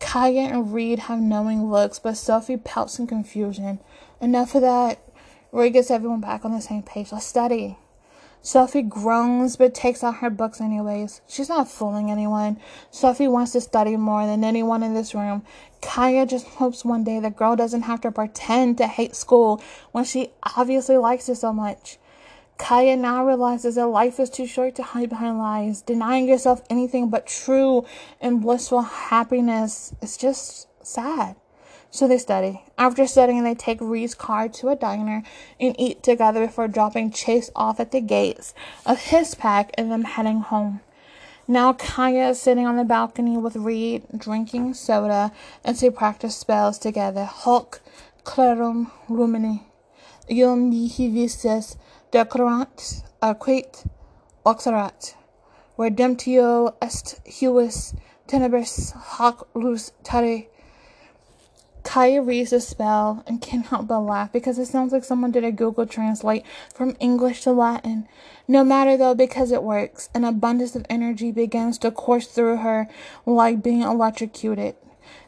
Kaya 0.00 0.42
and 0.42 0.72
Reed 0.72 1.00
have 1.00 1.20
knowing 1.20 1.70
looks, 1.70 1.98
but 1.98 2.16
Sophie 2.16 2.56
pouts 2.56 2.98
in 2.98 3.06
confusion. 3.06 3.80
Enough 4.20 4.54
of 4.54 4.62
that. 4.62 4.98
Reed 5.52 5.72
gets 5.72 5.90
everyone 5.90 6.20
back 6.20 6.44
on 6.44 6.52
the 6.52 6.60
same 6.60 6.82
page. 6.82 7.12
Let's 7.12 7.26
study. 7.26 7.78
Sophie 8.42 8.82
groans 8.82 9.56
but 9.56 9.74
takes 9.74 10.04
out 10.04 10.16
her 10.16 10.28
books 10.28 10.60
anyways. 10.60 11.22
She's 11.26 11.48
not 11.48 11.66
fooling 11.66 12.10
anyone. 12.10 12.58
Sophie 12.90 13.26
wants 13.26 13.52
to 13.52 13.60
study 13.62 13.96
more 13.96 14.26
than 14.26 14.44
anyone 14.44 14.82
in 14.82 14.92
this 14.92 15.14
room. 15.14 15.42
Kaya 15.80 16.26
just 16.26 16.46
hopes 16.46 16.84
one 16.84 17.04
day 17.04 17.20
the 17.20 17.30
girl 17.30 17.56
doesn't 17.56 17.82
have 17.82 18.02
to 18.02 18.12
pretend 18.12 18.76
to 18.78 18.86
hate 18.86 19.16
school 19.16 19.62
when 19.92 20.04
she 20.04 20.32
obviously 20.56 20.98
likes 20.98 21.28
it 21.30 21.36
so 21.36 21.54
much. 21.54 21.98
Kaya 22.56 22.96
now 22.96 23.26
realizes 23.26 23.74
that 23.74 23.86
life 23.86 24.20
is 24.20 24.30
too 24.30 24.46
short 24.46 24.74
to 24.76 24.82
hide 24.82 25.08
behind 25.10 25.38
lies. 25.38 25.82
Denying 25.82 26.28
yourself 26.28 26.62
anything 26.70 27.10
but 27.10 27.26
true 27.26 27.84
and 28.20 28.40
blissful 28.40 28.82
happiness 28.82 29.92
is 30.00 30.16
just 30.16 30.68
sad. 30.84 31.36
So 31.90 32.08
they 32.08 32.18
study. 32.18 32.62
After 32.76 33.06
studying, 33.06 33.44
they 33.44 33.54
take 33.54 33.80
Reed's 33.80 34.16
car 34.16 34.48
to 34.48 34.68
a 34.68 34.76
diner 34.76 35.22
and 35.60 35.76
eat 35.78 36.02
together 36.02 36.46
before 36.46 36.66
dropping 36.66 37.12
Chase 37.12 37.50
off 37.54 37.78
at 37.78 37.92
the 37.92 38.00
gates 38.00 38.52
of 38.84 38.98
his 38.98 39.34
pack 39.36 39.70
and 39.74 39.92
them 39.92 40.02
heading 40.02 40.40
home. 40.40 40.80
Now 41.46 41.72
Kaya 41.72 42.30
is 42.30 42.40
sitting 42.40 42.66
on 42.66 42.76
the 42.76 42.84
balcony 42.84 43.36
with 43.36 43.54
Reed, 43.54 44.02
drinking 44.16 44.74
soda, 44.74 45.30
as 45.64 45.80
they 45.80 45.90
practice 45.90 46.36
spells 46.36 46.78
together. 46.78 47.26
Hulk, 47.26 47.80
clarum 48.24 48.90
rumini, 49.08 49.62
yum 50.28 50.70
mihi 50.70 51.08
vistes 51.10 51.76
declarant 52.14 53.02
aquit 53.20 53.84
oxerat, 54.46 55.14
redemptio 55.76 56.72
est 56.80 57.18
huis 57.26 57.92
tenebris 58.28 58.92
hoc 58.92 59.48
lus 59.52 59.90
tare. 60.04 60.46
Kaya 61.82 62.22
reads 62.22 62.50
the 62.50 62.60
spell 62.60 63.24
and 63.26 63.42
can't 63.42 63.66
help 63.66 63.88
but 63.88 64.00
laugh 64.00 64.32
because 64.32 64.58
it 64.58 64.66
sounds 64.66 64.92
like 64.92 65.04
someone 65.04 65.32
did 65.32 65.44
a 65.44 65.52
Google 65.52 65.86
Translate 65.86 66.44
from 66.72 66.96
English 66.98 67.42
to 67.42 67.52
Latin. 67.52 68.06
No 68.48 68.64
matter 68.64 68.96
though, 68.96 69.14
because 69.14 69.50
it 69.50 69.62
works, 69.62 70.08
an 70.14 70.24
abundance 70.24 70.76
of 70.76 70.86
energy 70.88 71.32
begins 71.32 71.76
to 71.78 71.90
course 71.90 72.28
through 72.28 72.58
her 72.58 72.88
like 73.26 73.62
being 73.62 73.82
electrocuted. 73.82 74.76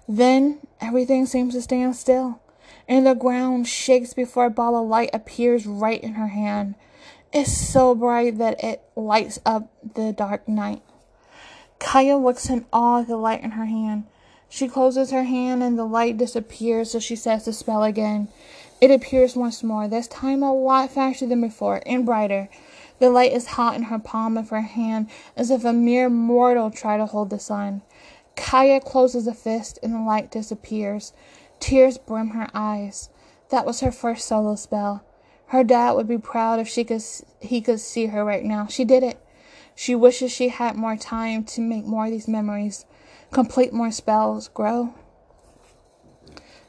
Then 0.08 0.60
everything 0.80 1.26
seems 1.26 1.52
to 1.54 1.60
stand 1.60 1.96
still 1.96 2.40
and 2.88 3.06
the 3.06 3.14
ground 3.14 3.66
shakes 3.66 4.14
before 4.14 4.46
a 4.46 4.50
ball 4.50 4.76
of 4.80 4.88
light 4.88 5.10
appears 5.12 5.66
right 5.66 6.02
in 6.02 6.14
her 6.14 6.28
hand. 6.28 6.74
It's 7.32 7.52
so 7.52 7.94
bright 7.94 8.38
that 8.38 8.62
it 8.62 8.82
lights 8.94 9.40
up 9.44 9.70
the 9.94 10.12
dark 10.12 10.48
night. 10.48 10.82
Kaya 11.78 12.16
looks 12.16 12.48
in 12.48 12.64
awe 12.72 13.00
at 13.00 13.08
the 13.08 13.16
light 13.16 13.42
in 13.42 13.52
her 13.52 13.66
hand. 13.66 14.04
She 14.48 14.68
closes 14.68 15.10
her 15.10 15.24
hand 15.24 15.62
and 15.62 15.78
the 15.78 15.84
light 15.84 16.16
disappears, 16.16 16.92
so 16.92 17.00
she 17.00 17.16
says 17.16 17.44
the 17.44 17.52
spell 17.52 17.82
again. 17.82 18.28
It 18.80 18.90
appears 18.90 19.36
once 19.36 19.62
more, 19.62 19.88
this 19.88 20.06
time 20.06 20.42
a 20.42 20.52
lot 20.54 20.92
faster 20.92 21.26
than 21.26 21.40
before 21.40 21.82
and 21.84 22.06
brighter. 22.06 22.48
The 22.98 23.10
light 23.10 23.32
is 23.32 23.46
hot 23.46 23.74
in 23.74 23.84
her 23.84 23.98
palm 23.98 24.36
of 24.36 24.50
her 24.50 24.62
hand, 24.62 25.10
as 25.36 25.50
if 25.50 25.64
a 25.64 25.72
mere 25.72 26.08
mortal 26.08 26.70
tried 26.70 26.98
to 26.98 27.06
hold 27.06 27.30
the 27.30 27.38
sun. 27.38 27.82
Kaya 28.36 28.80
closes 28.80 29.24
the 29.24 29.34
fist 29.34 29.78
and 29.82 29.94
the 29.94 30.00
light 30.00 30.30
disappears. 30.30 31.12
Tears 31.60 31.98
brim 31.98 32.30
her 32.30 32.48
eyes. 32.54 33.10
That 33.50 33.66
was 33.66 33.80
her 33.80 33.92
first 33.92 34.26
solo 34.26 34.56
spell. 34.56 35.04
Her 35.48 35.62
dad 35.62 35.92
would 35.92 36.08
be 36.08 36.18
proud 36.18 36.58
if 36.58 36.68
she 36.68 36.84
could 36.84 37.02
he 37.40 37.60
could 37.60 37.80
see 37.80 38.06
her 38.06 38.24
right 38.24 38.44
now. 38.44 38.66
She 38.66 38.84
did 38.84 39.02
it. 39.02 39.20
She 39.74 39.94
wishes 39.94 40.32
she 40.32 40.48
had 40.48 40.74
more 40.74 40.96
time 40.96 41.44
to 41.44 41.60
make 41.60 41.84
more 41.84 42.06
of 42.06 42.10
these 42.10 42.26
memories, 42.26 42.86
complete 43.30 43.72
more 43.72 43.90
spells, 43.90 44.48
grow. 44.48 44.94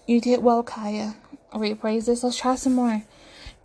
You 0.06 0.20
did 0.20 0.44
well, 0.44 0.62
Kaya. 0.62 1.16
Repraise 1.54 2.06
this. 2.06 2.24
Let's 2.24 2.38
try 2.38 2.56
some 2.56 2.74
more. 2.74 3.04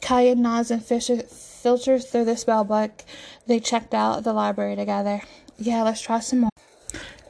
Kaya 0.01 0.37
nods 0.37 0.71
and 0.71 0.83
filters 0.85 2.07
through 2.07 2.25
the 2.25 2.37
spell 2.37 2.65
book 2.65 3.05
they 3.47 3.59
checked 3.59 3.95
out 3.95 4.23
the 4.23 4.33
library 4.33 4.77
together. 4.77 5.23
Yeah, 5.59 5.83
let's 5.83 6.01
try 6.01 6.21
some 6.21 6.41
more. 6.41 6.51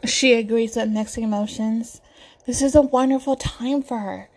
She 0.04 0.34
agrees 0.34 0.76
with 0.76 0.90
mixed 0.90 1.16
emotions. 1.16 2.01
This 2.44 2.60
is 2.60 2.74
a 2.74 2.82
wonderful 2.82 3.36
time 3.36 3.82
for 3.82 3.98
her. 4.00 4.28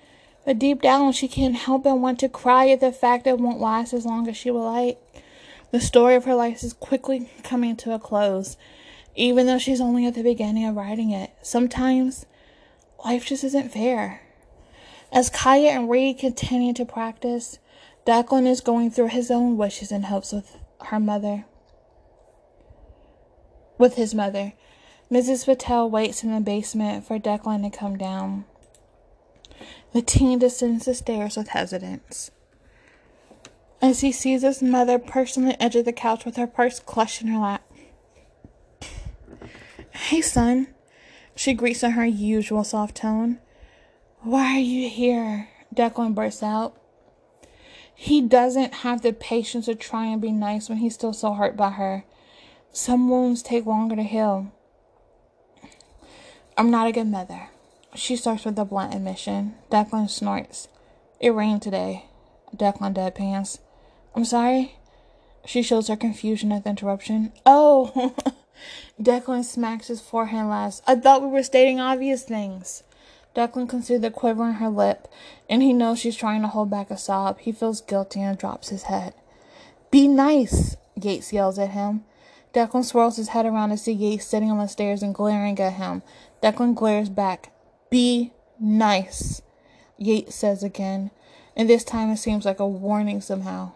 But 0.46 0.60
deep 0.60 0.82
down, 0.82 1.12
she 1.13 1.28
can't 1.28 1.56
help 1.56 1.84
but 1.84 1.98
want 1.98 2.20
to 2.20 2.30
cry 2.30 2.70
at 2.70 2.80
the 2.80 2.91
fact 2.91 3.26
it 3.26 3.39
won't 3.39 3.60
last 3.60 3.94
as 3.94 4.06
long 4.06 4.28
as 4.28 4.38
she 4.38 4.52
would 4.52 4.60
like. 4.60 5.00
The 5.72 5.82
story 5.82 6.13
of 6.13 6.26
her 6.26 6.36
life 6.36 6.63
is 6.63 6.74
quickly 6.74 7.32
coming 7.44 7.76
to 7.78 7.94
a 7.94 8.00
close, 8.00 8.58
even 9.15 9.48
though 9.48 9.58
she's 9.58 9.82
only 9.82 10.06
at 10.06 10.13
the 10.13 10.22
beginning 10.22 10.65
of 10.65 10.76
writing 10.76 11.10
it. 11.10 11.32
Sometimes, 11.41 12.28
life 13.04 13.26
just 13.26 13.44
isn't 13.44 13.74
fair. 13.74 14.22
As 15.12 15.32
Kaya 15.32 15.72
and 15.72 15.89
Reed 15.89 16.20
continue 16.20 16.74
to 16.74 16.86
practice, 16.86 17.58
Declan 18.06 18.46
is 18.46 18.62
going 18.62 18.91
through 18.91 19.08
his 19.08 19.32
own 19.32 19.58
wishes 19.58 19.91
and 19.91 20.06
hopes 20.06 20.32
with 20.32 20.58
her 20.86 21.00
mother. 21.00 21.46
With 23.80 23.96
his 23.96 24.13
mother. 24.13 24.54
Mrs. 25.12 25.46
Patel 25.46 25.89
waits 25.89 26.24
in 26.24 26.34
the 26.34 26.41
basement 26.41 27.06
for 27.06 27.20
Declan 27.20 27.63
to 27.63 27.78
come 27.78 27.98
down. 27.98 28.46
The 29.94 30.02
teen 30.02 30.39
descends 30.39 30.86
the 30.86 30.96
stairs 30.96 31.38
with 31.38 31.50
hesitance. 31.50 32.32
As 33.82 34.02
he 34.02 34.12
sees 34.12 34.41
his 34.41 34.63
mother 34.63 34.98
perched 34.98 35.38
on 35.38 35.46
the 35.46 35.62
edge 35.62 35.76
of 35.76 35.86
the 35.86 35.94
couch 35.94 36.26
with 36.26 36.38
her 36.38 36.48
purse 36.48 36.80
clutched 36.80 37.22
in 37.22 37.28
her 37.28 37.39
lap. 37.39 37.63
Hey, 39.91 40.22
son, 40.22 40.68
she 41.36 41.54
greets 41.54 41.84
in 41.84 41.91
her 41.91 42.06
usual 42.06 42.63
soft 42.63 42.98
tone. 42.98 43.39
Why 44.22 44.56
are 44.56 44.60
you 44.60 44.89
here? 44.89 45.50
Declan 45.74 46.15
bursts 46.15 46.41
out. 46.41 46.76
He 47.94 48.22
doesn't 48.22 48.74
have 48.76 49.04
the 49.04 49.13
patience 49.13 49.65
to 49.65 49.76
try 49.76 50.08
and 50.08 50.22
be 50.22 50.32
nice 50.32 50.68
when 50.68 50.80
he's 50.80 50.96
still 50.96 51.13
so 51.13 51.34
hurt 51.34 51.56
by 51.56 51.72
her. 51.72 52.06
Some 52.72 53.08
wounds 53.10 53.44
take 53.44 53.65
longer 53.65 53.96
to 53.96 54.04
heal. 54.04 54.52
I'm 56.58 56.72
not 56.72 56.88
a 56.88 56.94
good 56.94 57.08
mother. 57.08 57.50
She 57.96 58.15
starts 58.15 58.46
with 58.46 58.58
a 58.58 58.63
blunt 58.63 58.94
admission. 58.94 59.56
Declan 59.70 60.10
snorts. 60.10 60.70
It 61.20 61.32
rained 61.32 61.62
today. 61.62 62.06
Declan 62.56 62.94
deadpans. 62.94 63.60
I'm 64.15 64.24
sorry? 64.24 64.78
She 65.46 65.62
shows 65.62 65.89
her 65.89 65.98
confusion 65.98 66.54
at 66.54 66.63
the 66.63 66.70
interruption. 66.70 67.34
Oh! 67.46 68.13
Declan 69.02 69.44
smacks 69.44 69.88
his 69.88 70.00
forehead 70.00 70.46
last. 70.46 70.82
I 70.88 70.96
thought 70.96 71.22
we 71.22 71.28
were 71.28 71.44
stating 71.44 71.82
obvious 71.82 72.24
things. 72.24 72.84
Declan 73.36 73.68
can 73.68 73.84
see 73.84 73.98
the 73.98 74.10
quiver 74.10 74.48
in 74.48 74.54
her 74.54 74.70
lip, 74.70 75.10
and 75.50 75.62
he 75.62 75.74
knows 75.74 76.00
she's 76.00 76.15
trying 76.15 76.41
to 76.41 76.48
hold 76.48 76.70
back 76.70 76.89
a 76.89 76.98
sob. 76.98 77.39
He 77.39 77.52
feels 77.52 77.82
guilty 77.82 78.22
and 78.22 78.38
drops 78.38 78.70
his 78.70 78.84
head. 78.84 79.13
Be 79.91 80.08
nice, 80.08 80.78
Yates 80.96 81.34
yells 81.34 81.60
at 81.60 81.72
him. 81.72 82.06
Declan 82.54 82.86
swirls 82.86 83.18
his 83.18 83.30
head 83.30 83.46
around 83.46 83.70
to 83.72 83.78
see 83.78 83.91
Yates 83.91 84.26
sitting 84.26 84.50
on 84.50 84.60
the 84.60 84.68
stairs 84.68 85.04
and 85.04 85.13
glaring 85.13 85.60
at 85.60 85.74
him. 85.74 86.02
Declan 86.41 86.76
glares 86.76 87.10
back. 87.10 87.52
Be 87.89 88.34
nice, 88.60 89.41
Yates 89.98 90.36
says 90.36 90.63
again, 90.63 91.12
and 91.56 91.69
this 91.69 91.84
time 91.84 92.10
it 92.10 92.17
seems 92.17 92.45
like 92.45 92.60
a 92.60 92.67
warning 92.67 93.21
somehow. 93.21 93.71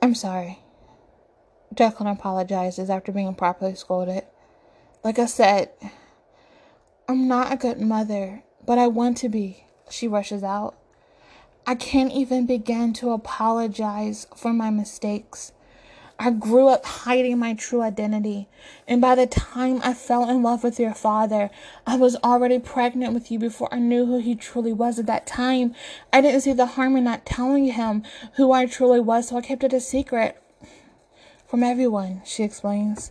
I'm 0.00 0.14
sorry. 0.14 0.60
Declan 1.74 2.10
apologizes 2.10 2.90
after 2.90 3.12
being 3.12 3.34
properly 3.34 3.74
scolded. 3.74 4.24
Like 5.04 5.18
I 5.18 5.26
said, 5.26 5.70
I'm 7.08 7.28
not 7.28 7.52
a 7.52 7.56
good 7.56 7.80
mother, 7.80 8.42
but 8.64 8.78
I 8.78 8.86
want 8.86 9.16
to 9.18 9.28
be, 9.28 9.64
she 9.90 10.08
rushes 10.08 10.42
out. 10.42 10.76
I 11.66 11.74
can't 11.74 12.12
even 12.12 12.46
begin 12.46 12.92
to 12.94 13.10
apologize 13.10 14.26
for 14.36 14.52
my 14.52 14.70
mistakes. 14.70 15.52
I 16.20 16.30
grew 16.30 16.68
up 16.68 16.84
hiding 16.84 17.38
my 17.38 17.54
true 17.54 17.80
identity. 17.80 18.48
And 18.86 19.00
by 19.00 19.14
the 19.14 19.26
time 19.26 19.80
I 19.84 19.94
fell 19.94 20.28
in 20.28 20.42
love 20.42 20.64
with 20.64 20.80
your 20.80 20.94
father, 20.94 21.50
I 21.86 21.96
was 21.96 22.16
already 22.16 22.58
pregnant 22.58 23.14
with 23.14 23.30
you 23.30 23.38
before 23.38 23.72
I 23.72 23.78
knew 23.78 24.06
who 24.06 24.18
he 24.18 24.34
truly 24.34 24.72
was 24.72 24.98
at 24.98 25.06
that 25.06 25.26
time. 25.26 25.74
I 26.12 26.20
didn't 26.20 26.40
see 26.40 26.52
the 26.52 26.66
harm 26.66 26.96
in 26.96 27.04
not 27.04 27.24
telling 27.24 27.66
him 27.66 28.02
who 28.34 28.50
I 28.52 28.66
truly 28.66 29.00
was, 29.00 29.28
so 29.28 29.36
I 29.36 29.42
kept 29.42 29.62
it 29.62 29.72
a 29.72 29.80
secret 29.80 30.42
from 31.48 31.62
everyone, 31.62 32.20
she 32.26 32.42
explains. 32.42 33.10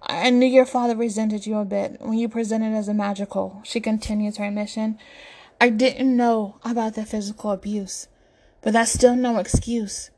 I 0.00 0.30
knew 0.30 0.46
your 0.46 0.64
father 0.64 0.96
resented 0.96 1.46
you 1.46 1.58
a 1.58 1.64
bit 1.64 2.00
when 2.00 2.16
you 2.16 2.26
presented 2.26 2.74
as 2.74 2.88
a 2.88 2.94
magical. 2.94 3.60
She 3.64 3.80
continues 3.80 4.38
her 4.38 4.50
mission. 4.50 4.98
I 5.60 5.68
didn't 5.68 6.16
know 6.16 6.56
about 6.64 6.94
the 6.94 7.04
physical 7.04 7.50
abuse, 7.50 8.08
but 8.62 8.72
that's 8.72 8.92
still 8.92 9.14
no 9.14 9.38
excuse. 9.38 10.10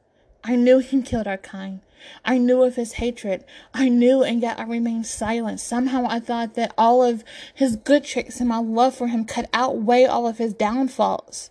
I 0.45 0.57
knew 0.57 0.79
he 0.79 1.03
killed 1.03 1.27
our 1.27 1.37
kind. 1.37 1.81
I 2.25 2.39
knew 2.39 2.63
of 2.63 2.77
his 2.77 2.95
hatred. 2.95 3.45
I 3.75 3.89
knew, 3.89 4.23
and 4.23 4.41
yet 4.41 4.59
I 4.59 4.63
remained 4.65 5.07
silent. 5.07 5.61
Somehow 5.61 6.07
I 6.09 6.21
thought 6.21 6.55
that 6.55 6.73
all 6.79 7.03
of 7.03 7.25
his 7.55 7.77
good 7.77 8.05
traits 8.05 8.41
and 8.41 8.49
my 8.49 8.59
love 8.59 8.95
for 8.95 9.09
him 9.09 9.25
could 9.25 9.49
outweigh 9.53 10.05
all 10.05 10.27
of 10.27 10.39
his 10.39 10.55
downfalls. 10.55 11.51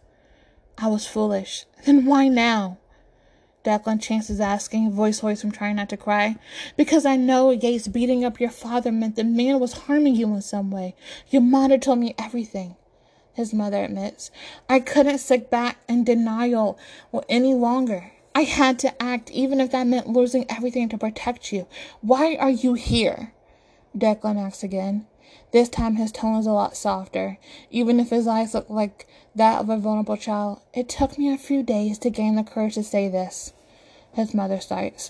I 0.78 0.88
was 0.88 1.06
foolish. 1.08 1.66
Then 1.86 2.06
why 2.06 2.28
now? 2.28 2.78
Declan 3.66 4.02
chances 4.02 4.40
asking, 4.40 4.92
voice 4.92 5.20
hoarse 5.20 5.42
from 5.42 5.52
trying 5.52 5.76
not 5.76 5.90
to 5.90 5.98
cry. 5.98 6.38
Because 6.78 7.06
I 7.06 7.18
know 7.18 7.52
Yates 7.52 7.90
beating 7.90 8.24
up 8.24 8.40
your 8.40 8.50
father 8.50 8.92
meant 8.92 9.18
the 9.18 9.26
man 9.26 9.60
was 9.60 9.74
harming 9.74 10.16
you 10.16 10.34
in 10.34 10.42
some 10.42 10.72
way. 10.72 10.96
Your 11.30 11.42
mother 11.42 11.78
told 11.78 12.00
me 12.00 12.16
everything. 12.18 12.78
His 13.34 13.54
mother 13.54 13.84
admits. 13.84 14.32
I 14.70 14.80
couldn't 14.80 15.18
sit 15.18 15.52
back 15.52 15.78
in 15.90 16.06
denial 16.06 16.80
any 17.28 17.54
longer. 17.54 18.14
I 18.38 18.44
had 18.44 18.78
to 18.80 19.02
act, 19.02 19.32
even 19.32 19.60
if 19.60 19.72
that 19.72 19.88
meant 19.88 20.10
losing 20.10 20.46
everything 20.48 20.90
to 20.90 20.98
protect 21.00 21.52
you. 21.52 21.66
Why 22.02 22.36
are 22.36 22.52
you 22.52 22.76
here? 22.76 23.34
Declan 23.98 24.38
asks 24.38 24.62
again. 24.62 25.08
This 25.52 25.70
time 25.70 25.96
his 25.96 26.12
tone 26.12 26.36
is 26.36 26.46
a 26.46 26.52
lot 26.52 26.78
softer, 26.78 27.40
even 27.72 28.00
if 28.00 28.12
his 28.12 28.28
eyes 28.28 28.54
look 28.54 28.70
like 28.70 29.08
that 29.34 29.60
of 29.60 29.72
a 29.72 29.78
vulnerable 29.78 30.18
child. 30.18 30.62
It 30.72 30.88
took 30.88 31.18
me 31.18 31.34
a 31.34 31.38
few 31.40 31.64
days 31.64 31.98
to 31.98 32.12
gain 32.12 32.36
the 32.36 32.44
courage 32.44 32.76
to 32.76 32.84
say 32.84 33.10
this. 33.10 33.54
His 34.14 34.36
mother 34.36 34.60
starts. 34.60 35.10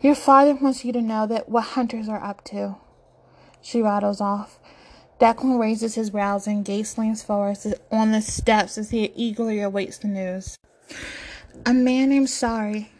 Your 0.00 0.14
father 0.14 0.54
wants 0.54 0.84
you 0.84 0.92
to 0.92 1.02
know 1.02 1.26
that 1.26 1.48
what 1.48 1.74
hunters 1.74 2.08
are 2.08 2.22
up 2.22 2.44
to. 2.44 2.76
She 3.60 3.82
rattles 3.82 4.20
off. 4.20 4.60
Declan 5.18 5.58
raises 5.58 5.96
his 5.96 6.10
brows 6.10 6.46
and 6.46 6.68
Yates 6.68 6.96
leans 6.96 7.24
forward 7.24 7.58
on 7.90 8.12
the 8.12 8.22
steps 8.22 8.78
as 8.78 8.90
he 8.90 9.12
eagerly 9.16 9.60
awaits 9.60 9.98
the 9.98 10.06
news. 10.06 10.56
A 11.66 11.74
man 11.74 12.10
named 12.10 12.30
Sari 12.30 12.90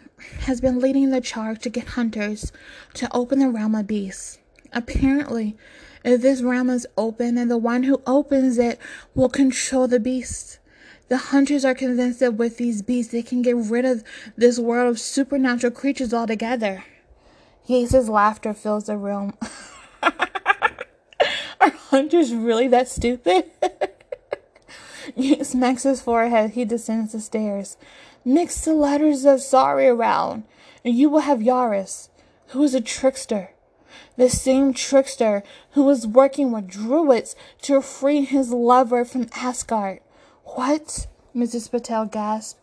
has 0.40 0.60
been 0.60 0.80
leading 0.80 1.10
the 1.10 1.20
charge 1.20 1.60
to 1.60 1.70
get 1.70 1.88
hunters 1.88 2.52
to 2.94 3.14
open 3.16 3.38
the 3.38 3.48
realm 3.48 3.74
of 3.74 3.86
beasts. 3.86 4.38
Apparently, 4.72 5.56
if 6.04 6.20
this 6.20 6.42
realm 6.42 6.70
is 6.70 6.86
open 6.96 7.38
and 7.38 7.50
the 7.50 7.58
one 7.58 7.84
who 7.84 8.02
opens 8.06 8.58
it 8.58 8.78
will 9.14 9.28
control 9.28 9.88
the 9.88 10.00
beasts, 10.00 10.58
the 11.08 11.16
hunters 11.16 11.64
are 11.64 11.74
convinced 11.74 12.20
that 12.20 12.34
with 12.34 12.58
these 12.58 12.82
beasts 12.82 13.12
they 13.12 13.22
can 13.22 13.42
get 13.42 13.56
rid 13.56 13.84
of 13.84 14.04
this 14.36 14.58
world 14.58 14.90
of 14.90 15.00
supernatural 15.00 15.72
creatures 15.72 16.12
altogether. 16.12 16.84
Yates' 17.66 18.08
laughter 18.08 18.52
fills 18.52 18.86
the 18.86 18.96
room. 18.96 19.34
are 20.02 21.70
hunters 21.90 22.34
really 22.34 22.68
that 22.68 22.88
stupid? 22.88 23.50
Smacks 25.42 25.82
his 25.82 26.00
forehead. 26.00 26.50
He 26.50 26.64
descends 26.64 27.12
the 27.12 27.20
stairs. 27.20 27.76
Mix 28.24 28.64
the 28.64 28.74
letters 28.74 29.24
of 29.24 29.40
Sari 29.40 29.86
around, 29.86 30.44
and 30.84 30.94
you 30.94 31.08
will 31.10 31.20
have 31.20 31.40
Yaris, 31.40 32.08
who 32.48 32.62
is 32.62 32.74
a 32.74 32.80
trickster. 32.80 33.50
The 34.16 34.28
same 34.28 34.72
trickster 34.72 35.42
who 35.72 35.82
was 35.82 36.06
working 36.06 36.52
with 36.52 36.68
druids 36.68 37.34
to 37.62 37.80
free 37.80 38.24
his 38.24 38.50
lover 38.50 39.04
from 39.04 39.28
Asgard. 39.34 40.00
What? 40.44 41.06
Mrs. 41.34 41.70
Patel 41.70 42.06
gasped. 42.06 42.60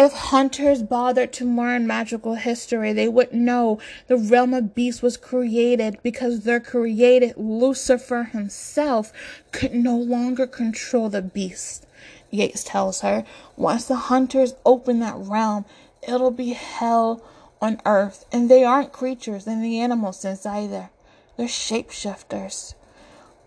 If 0.00 0.12
hunters 0.12 0.84
bothered 0.84 1.32
to 1.32 1.44
learn 1.44 1.88
magical 1.88 2.36
history, 2.36 2.92
they 2.92 3.08
would 3.08 3.32
know 3.32 3.80
the 4.06 4.16
realm 4.16 4.54
of 4.54 4.72
beasts 4.72 5.02
was 5.02 5.16
created 5.16 5.98
because 6.04 6.42
their 6.42 6.60
created 6.60 7.36
Lucifer 7.36 8.22
himself 8.22 9.12
could 9.50 9.74
no 9.74 9.96
longer 9.96 10.46
control 10.46 11.08
the 11.08 11.20
beast. 11.20 11.84
Yates 12.30 12.62
tells 12.62 13.00
her, 13.00 13.24
once 13.56 13.86
the 13.86 13.96
hunters 13.96 14.54
open 14.64 15.00
that 15.00 15.16
realm, 15.16 15.64
it'll 16.06 16.30
be 16.30 16.50
hell 16.50 17.20
on 17.60 17.80
earth. 17.84 18.24
And 18.30 18.48
they 18.48 18.62
aren't 18.62 18.92
creatures 18.92 19.48
in 19.48 19.60
the 19.60 19.80
animal 19.80 20.12
sense 20.12 20.46
either. 20.46 20.90
They're 21.36 21.48
shapeshifters. 21.48 22.74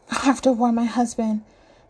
I 0.09 0.15
have 0.25 0.41
to 0.41 0.51
warn 0.51 0.75
my 0.75 0.83
husband. 0.83 1.43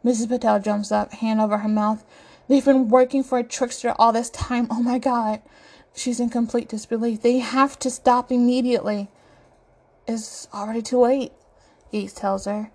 Mrs. 0.06 0.30
Patel 0.30 0.60
jumps 0.60 0.92
up, 0.92 1.14
hand 1.14 1.42
over 1.42 1.58
her 1.58 1.68
mouth. 1.68 2.06
They've 2.52 2.66
been 2.66 2.90
working 2.90 3.24
for 3.24 3.38
a 3.38 3.46
trickster 3.46 3.96
all 3.98 4.12
this 4.12 4.30
time. 4.30 4.68
Oh 4.70 4.84
my 4.84 5.00
God. 5.00 5.42
She's 5.96 6.20
in 6.20 6.30
complete 6.30 6.68
disbelief. 6.68 7.22
They 7.22 7.40
have 7.40 7.80
to 7.80 7.90
stop 7.90 8.30
immediately. 8.30 9.08
It's 10.06 10.50
already 10.54 10.82
too 10.82 11.00
late, 11.00 11.32
Yates 11.92 12.12
tells 12.12 12.44
her. 12.44 12.70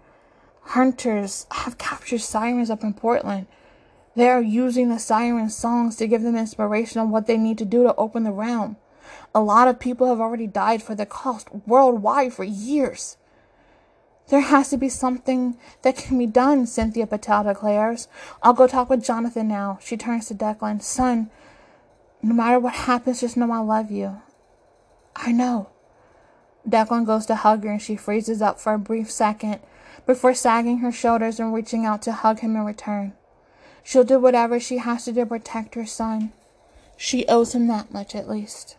Hunters 0.62 1.44
have 1.50 1.76
captured 1.76 2.22
sirens 2.22 2.70
up 2.70 2.82
in 2.84 2.94
Portland. 2.94 3.48
They 4.14 4.30
are 4.30 4.40
using 4.40 4.88
the 4.88 4.98
siren 4.98 5.50
songs 5.50 5.96
to 5.96 6.08
give 6.08 6.22
them 6.22 6.36
inspiration 6.36 7.02
on 7.02 7.10
what 7.10 7.26
they 7.26 7.36
need 7.36 7.58
to 7.58 7.66
do 7.66 7.82
to 7.82 7.94
open 7.96 8.24
the 8.24 8.32
realm. 8.32 8.78
A 9.34 9.42
lot 9.42 9.68
of 9.68 9.78
people 9.78 10.06
have 10.06 10.22
already 10.22 10.46
died 10.46 10.82
for 10.82 10.94
the 10.94 11.04
cost 11.04 11.48
worldwide 11.66 12.32
for 12.32 12.44
years. 12.44 13.18
There 14.28 14.40
has 14.40 14.70
to 14.70 14.76
be 14.76 14.88
something 14.88 15.56
that 15.82 15.96
can 15.96 16.18
be 16.18 16.26
done, 16.26 16.66
Cynthia 16.66 17.06
Patel 17.06 17.44
declares. 17.44 18.08
I'll 18.42 18.54
go 18.54 18.66
talk 18.66 18.90
with 18.90 19.04
Jonathan 19.04 19.46
now. 19.46 19.78
She 19.80 19.96
turns 19.96 20.26
to 20.28 20.34
Declan. 20.34 20.82
Son, 20.82 21.30
no 22.22 22.34
matter 22.34 22.58
what 22.58 22.74
happens, 22.74 23.20
just 23.20 23.36
know 23.36 23.52
I 23.52 23.58
love 23.58 23.90
you. 23.90 24.20
I 25.14 25.30
know. 25.30 25.68
Declan 26.68 27.06
goes 27.06 27.26
to 27.26 27.36
hug 27.36 27.62
her 27.62 27.70
and 27.70 27.82
she 27.82 27.94
freezes 27.94 28.42
up 28.42 28.58
for 28.58 28.74
a 28.74 28.78
brief 28.78 29.10
second 29.10 29.60
before 30.04 30.34
sagging 30.34 30.78
her 30.78 30.90
shoulders 30.90 31.38
and 31.38 31.54
reaching 31.54 31.86
out 31.86 32.02
to 32.02 32.12
hug 32.12 32.40
him 32.40 32.56
in 32.56 32.64
return. 32.64 33.12
She'll 33.84 34.02
do 34.02 34.18
whatever 34.18 34.58
she 34.58 34.78
has 34.78 35.04
to 35.04 35.12
do 35.12 35.20
to 35.20 35.26
protect 35.26 35.76
her 35.76 35.86
son. 35.86 36.32
She 36.96 37.26
owes 37.28 37.54
him 37.54 37.68
that 37.68 37.92
much 37.92 38.16
at 38.16 38.28
least. 38.28 38.76